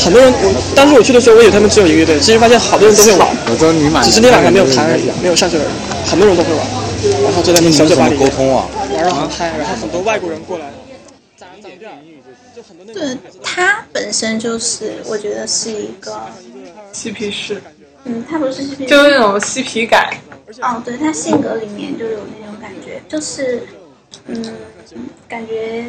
[0.03, 6.09] 很多人，我当时我去的时候，我以为他们只有一个乐队，其实发现好多人都会玩，我说你买，只是那晚上没有弹而已，没有上去而已。
[6.09, 6.67] 很多人都会玩，
[7.25, 8.65] 然后就在那小酒吧里沟通啊？
[8.97, 10.73] 玩的很嗨，然后很多外国人过来，
[12.95, 16.17] 对他本身就是，我觉得是一个，
[16.93, 17.61] 嬉皮士，
[18.05, 20.13] 嗯，他不是嬉皮，就是那种嬉皮感。
[20.61, 23.63] 哦，对他性格里面就有那种感觉，就是，
[24.27, 24.55] 嗯，
[25.29, 25.85] 感觉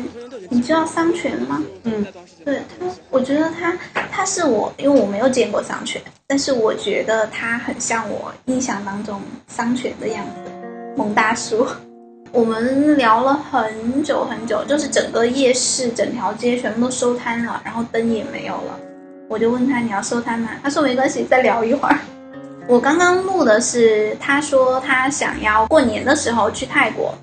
[0.50, 1.62] 你知道桑泉吗？
[1.84, 2.06] 嗯，
[2.44, 3.78] 对他，我觉得他
[4.12, 10.52] 他是我，因为我没有见过桑泉，但是我觉得他很像我印象当中桑泉的样子，
[10.96, 11.68] 萌大叔。
[12.32, 18.80] 我们聊了很久很久，就是整个夜市、整条街全部都收摊了，然后灯也没有了。
[19.28, 20.52] 我就问他你要收摊吗？
[20.62, 21.98] 他说没关系，再聊一会儿。
[22.68, 27.14] 我刚刚录的是，他说他想要过年的时候去泰国，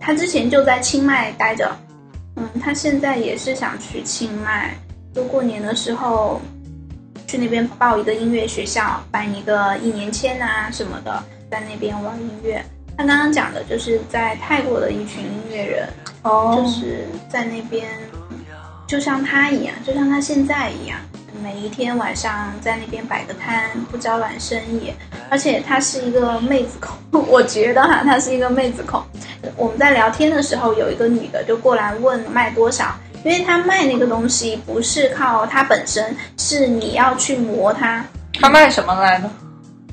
[0.00, 1.70] 他之前就在清迈待着，
[2.36, 4.74] 嗯，他现在也是想去清迈，
[5.14, 6.40] 就过年的时候
[7.26, 12.64] 去那边报一个音乐学校，办一个一年签啊什么的，在那边玩音乐。
[12.96, 15.88] 他刚刚讲的就是在泰国的一群音乐人，
[16.22, 17.86] 哦就是在那边，
[18.86, 20.98] 就像他一样，就像他现在一样，
[21.46, 24.92] 每一天晚上在那边摆个摊，不招揽生意，
[25.30, 26.96] 而且他是一个妹子控，
[27.28, 29.00] 我觉得哈，他是一个妹子控。
[29.56, 38.04] 我们在聊天的时候，有一个女的就过来问卖多少，因为他卖那个东西不是靠它本身，是你要去磨它，
[38.40, 39.30] 他卖什么来的？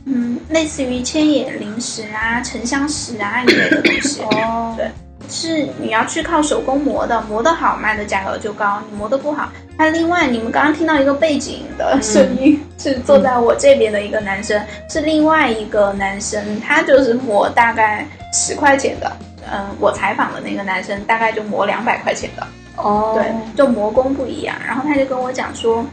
[0.06, 4.24] 嗯，类似于千野灵石啊、沉香石啊一类的东西。
[4.24, 4.90] 哦对，
[5.30, 9.50] 是你要去靠手工磨的，磨得好卖的价格就高，你磨得不好。
[9.76, 19.12] 那另外，你们刚刚听到一个背景的声音，是坐在我这边的一个男生，是另外一个男生，他就是磨大概十块钱的。
[19.52, 22.48] 嗯，我采访的那个男生大概就磨两百块钱的。
[22.76, 24.56] 哦对，就磨工不一样。
[24.66, 25.86] 然后他就跟我讲说，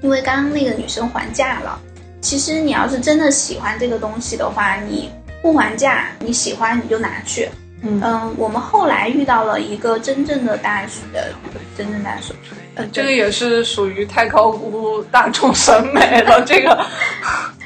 [0.00, 1.78] 因为刚刚那个女生还价了，
[2.20, 5.10] 其实你要是真的喜欢这个东西的话，你
[5.42, 7.48] 不还价，你喜欢你就拿去。
[7.86, 11.20] 嗯我们后来遇到了一个真正的大叔，呃，
[11.76, 12.32] 真正大叔，
[12.74, 16.42] 呃，这个也是属于太高估大众审美了。
[16.46, 16.84] 这个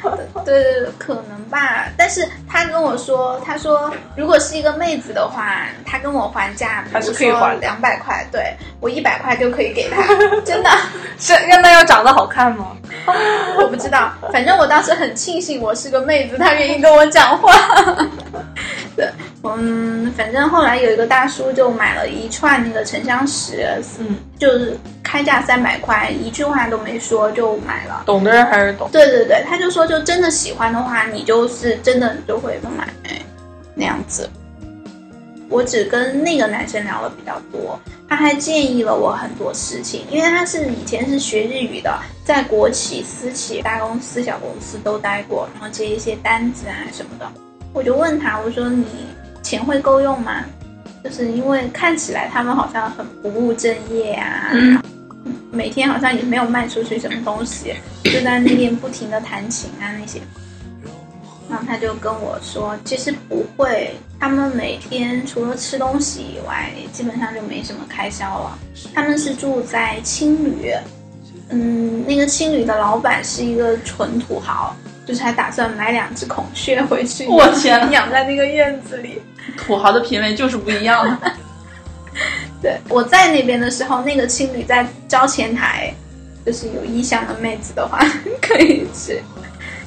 [0.03, 0.13] 对
[0.45, 1.87] 对对，可能吧。
[1.97, 10.03] 但是他跟我说，他说如果是一个妹子的话，他跟我还价，还是可以还的两百块，对我一百块就可以给他，
[10.45, 10.71] 真的。
[11.19, 12.77] 是让那要长得好看吗？
[13.61, 17.53] 我不知道，反正我当时很庆幸我是个妹子，她愿意跟我讲话。
[18.99, 19.09] 对，
[19.45, 23.65] 嗯，反正后来有一个大叔就买了一串那个沉香石，
[24.01, 28.03] 嗯，就是开价三百块，一句话都没说就买了。
[28.05, 28.91] 懂的人还是懂。
[28.91, 32.89] 对对对，他就说就真的喜欢的话，你就是真的就会买
[33.77, 34.29] 那样子。
[35.49, 37.79] 我只跟那个男生聊了比较多，
[38.09, 47.33] 他还建议了我很多事情，因为他是以前是学日语的，在国企、私企、大公司、小公司都待过，然后接一些单子啊什么的。
[47.79, 48.85] 我就问他，我说你
[49.41, 50.43] 钱会够用吗？
[51.05, 54.83] 就是因为看起来他们好像很不务正业啊，嗯
[55.53, 60.21] 每天好像也没有卖出去什么东西，就在那边不停的弹琴啊那些。
[61.49, 68.59] 然后他就跟我说，其实不会，他们每天除了吃东西以外，基本上就没什么开销了。
[68.93, 70.73] 他们是住在青旅，
[71.51, 74.77] 嗯，那个青旅的老板是一个纯土豪，
[75.09, 79.23] 就是还打算买两只孔雀回去，我天呐养在那个院子里。
[79.57, 81.19] 土豪的品味就是不一样。
[82.61, 85.91] 对，我在那边的时候，那个青旅在招前台，
[86.45, 87.99] 就是有意向的妹子的话
[88.43, 89.23] 可以去。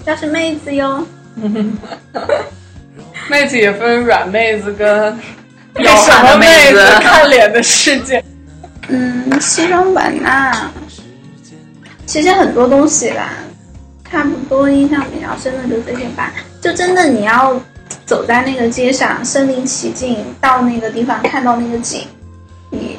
[0.06, 1.06] 要是妹子哟，
[3.30, 5.16] 妹子也分软妹子跟
[5.76, 8.24] 有什么妹子子看脸的世界。
[8.88, 10.72] 嗯，西双版纳
[12.08, 13.30] 其实很多东西啦，
[14.12, 16.34] 差不多印象比较深的就这些吧。
[16.62, 17.60] 就真的你要
[18.06, 22.06] 走在那个街上，身临其境，到那个地方看到那个景，
[22.70, 22.98] 你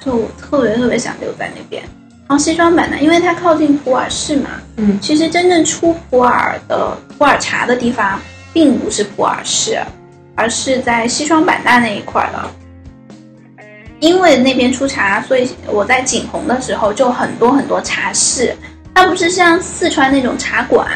[0.00, 1.82] 就特别特别想留在那边。
[2.28, 8.18] 然后西双版纳，因为它靠近普洱市嘛，嗯其实真正出普洱的普洱茶的地方，
[8.52, 9.78] 并不是普洱市，
[10.36, 12.48] 而是在西双版纳那一块的。
[14.00, 18.56] 因为那边出茶，所以我在景洪的时候就很多很多茶室，
[18.94, 20.88] 它不是像四川那种茶馆，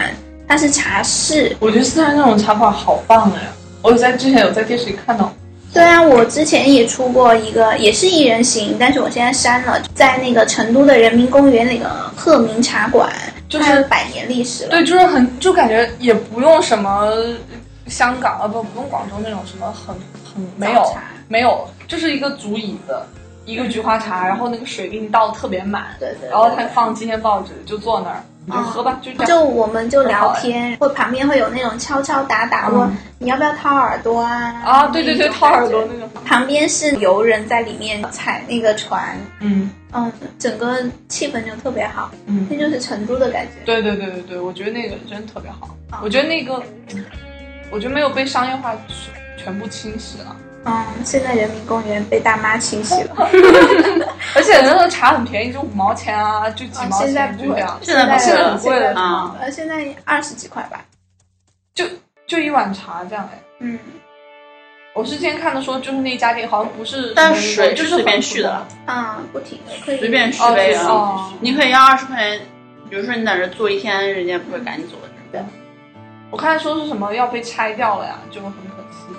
[0.47, 1.57] 它是茶室。
[1.59, 3.41] 我觉得四川那种茶馆好棒哎！
[3.83, 5.33] 我有在之前有在电视里看到，
[5.73, 13.13] 对啊，我之前也出过一个，也是一人行，但是我现在删了，在那个成都的人民公园那个鹤鸣茶馆，
[13.49, 14.71] 就是百年历史了。
[14.71, 17.13] 对，就是很就感觉也不用什么
[17.87, 19.95] 香港啊不不用广州那种什么很
[20.25, 20.95] 很没有
[21.29, 22.97] 没有，就是一个竹椅子，
[23.47, 26.31] 一个菊花茶，然后那个水给你倒的特别满，对对对。
[26.31, 29.27] 然后他放今天报纸就坐那儿，你就喝吧，就这样。
[29.27, 34.63] 就我们就聊天，或旁边会有那种敲敲打打，问、嗯你要不要掏耳朵啊？
[34.63, 39.71] 啊，对对对，掏耳朵那种，旁边是游人在里面踩那个船，嗯。
[39.93, 43.53] 嗯，整个气氛就特别好，嗯，那就是成都的感觉。
[43.65, 46.01] 对对对对对，我觉得那个真特别好，啊。
[46.03, 46.63] 我觉得那个，
[47.71, 48.75] 我觉得没有被商业化
[49.39, 50.37] 全部侵蚀了。
[50.67, 53.15] 嗯，现在人民公园被大妈清洗了，
[54.35, 60.85] 而且那个茶很便宜，就五毛钱啊，就几啊毛现在不会钱就这样，现在不现在很贵了现在啊呃，现在二十几块吧。
[61.73, 61.85] 就
[62.27, 63.39] 就一碗茶这样哎。
[63.61, 63.79] 嗯，
[64.95, 70.87] 我是之前看的说，就是那家店好像不是，但是水就是随便很续的普啊，不停的可以随便续通哦呗啊。
[70.89, 72.41] 哦，你可以要二十块钱，
[72.91, 75.09] 比如说你在这坐一天，人家不会赶你走的。
[75.31, 75.41] 对
[76.31, 79.15] 我看说是什么要被拆掉了呀，就很可惜。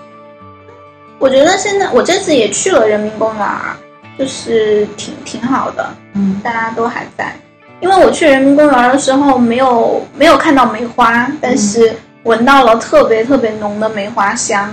[1.20, 3.76] 我觉得现在我这次也去了人民公园儿，
[4.18, 7.36] 就是挺挺好的，嗯大家都还在。
[7.80, 11.94] 因为我去人民公园的时候没有没有看到梅花，但是
[12.24, 14.72] 闻到了特别特别浓的梅花香，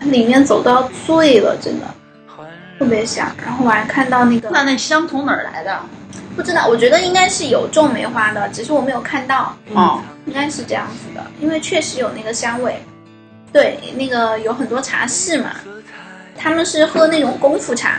[0.00, 1.86] 里面走到醉了，真的
[2.78, 3.26] 特别香。
[3.42, 5.78] 然后我还看到那个那那香从哪儿来的？
[6.36, 12.80] 不知道，我觉得应该是有种梅花的，只是我没有看到，哦，应该是这样子的，因为确实有那个香味。
[13.52, 15.50] 对，那个有很多茶室嘛，
[16.38, 17.98] 他们是喝那种功夫茶。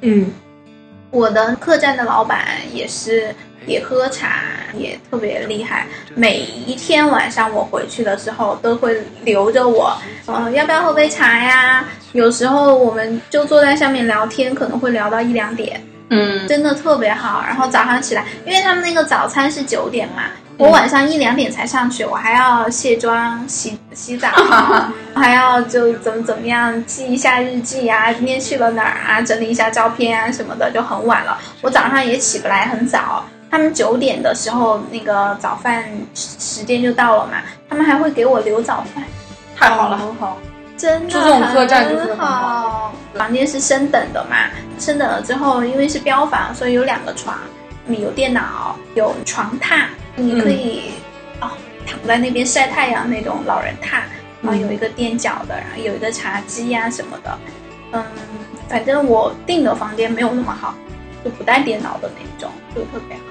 [0.00, 0.30] 嗯
[1.10, 2.40] 我的客栈的老板
[2.72, 3.34] 也是
[3.66, 4.42] 也喝茶，
[4.74, 5.86] 也特别厉害。
[6.14, 9.96] 每一天晚上我回去的时候，都会留着我，
[10.26, 11.84] 呃，要不要喝杯茶呀？
[12.12, 15.80] 有时候我们就坐在上面聊天，可能会聊到一两点。
[16.08, 17.42] 嗯，真的特别好。
[17.46, 20.24] 然后早上起来，因为他们那个早餐是九点嘛，
[20.62, 24.28] 我晚上一两点才上去，我还要卸妆、洗洗澡，
[25.12, 31.36] 还要就怎么怎么样记一下日记啊，今天去了哪儿啊，整理一下照片啊什么的，就很晚了。
[31.62, 33.24] 我早上也起不来很早。
[33.50, 35.84] 他们九点的时候，那个早饭
[36.14, 37.38] 时时间就到了嘛，
[37.68, 39.02] 他们还会给我留早饭，
[39.56, 39.98] 太好了。
[39.98, 40.38] 很好。
[40.76, 42.94] 真的住这种客栈就是很好。
[43.14, 44.36] 房间是升等的嘛，
[44.78, 47.36] 升等了之后，因为是标房，所以有两个床，
[47.88, 49.86] 有电脑，有床榻，
[50.16, 50.92] 你可以、
[51.40, 51.50] 哦
[51.84, 54.02] 躺在那边晒太阳那种老人榻，
[54.40, 57.38] 然后有一个垫脚的，然后有一个茶几呀、什么的。
[57.90, 58.04] 嗯，
[58.68, 60.76] 反正我订的房间没有那么好，
[61.24, 63.22] 就不带电脑的那种，就特别好。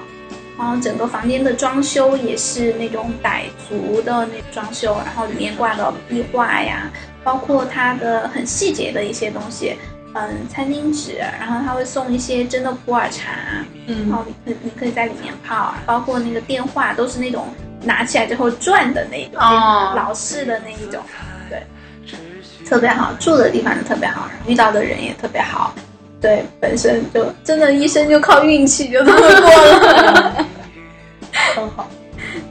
[0.58, 6.92] 然后整个房间的装修也是那种傣族的那装修，然后里面挂的壁画呀，
[7.24, 9.76] 包括它的很细节的一些东西，
[10.14, 13.32] 嗯，餐巾纸，然后他会送一些真的普洱茶，
[13.88, 17.47] 嗯然嗯后你可你可以在里面泡，包括那个电话都是那种
[17.84, 21.01] 拿起来之后转的那种，哦老式的那一种，
[21.49, 21.64] 对，
[22.66, 25.74] 特别好，住的地方也特别好，遇到的人也特别好，
[26.20, 30.45] 对，本身就真的一生就靠运气就这么过了。
[31.55, 31.88] 很好。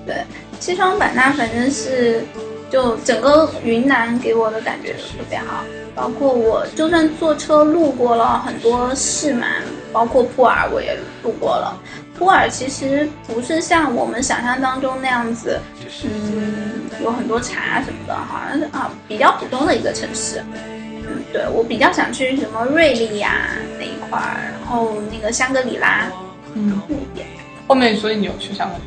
[0.07, 0.17] 对
[0.59, 2.25] 西双版纳反正是，
[2.71, 5.65] 就整个云南给我的感觉都特别好，
[5.95, 9.47] 包括我就算坐车路过了很多市嘛，
[9.93, 11.77] 包括普洱我也路过了。
[12.17, 15.59] 普洱其实不是像我们想象当中那样子，
[16.05, 20.43] 嗯，有很多茶什么的，好像是啊比较普通的一个城市。
[20.53, 23.49] 嗯，对我比较想去什么瑞丽呀、
[23.79, 26.07] 那一块儿，然后那个香格里拉
[26.55, 27.27] 嗯，那边。
[27.67, 28.79] 后面所以你有去香港？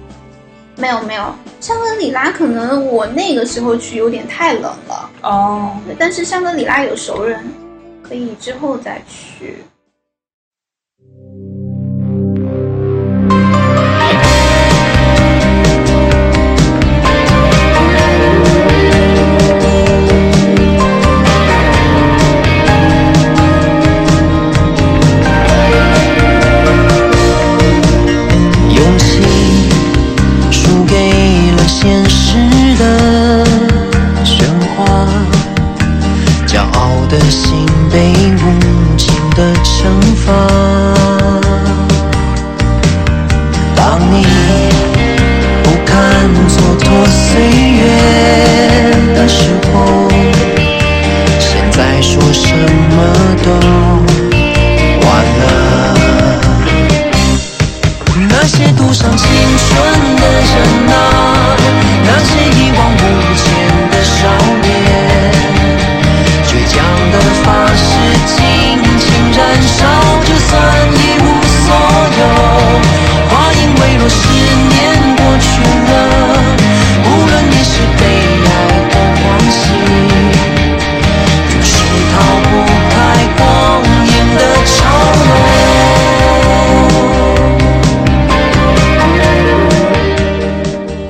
[0.84, 7.42] 没有没有，香格里拉可能我那个时候去有点太冷了，哦，但是香格里拉有熟人，
[8.02, 9.64] 可以之后再去。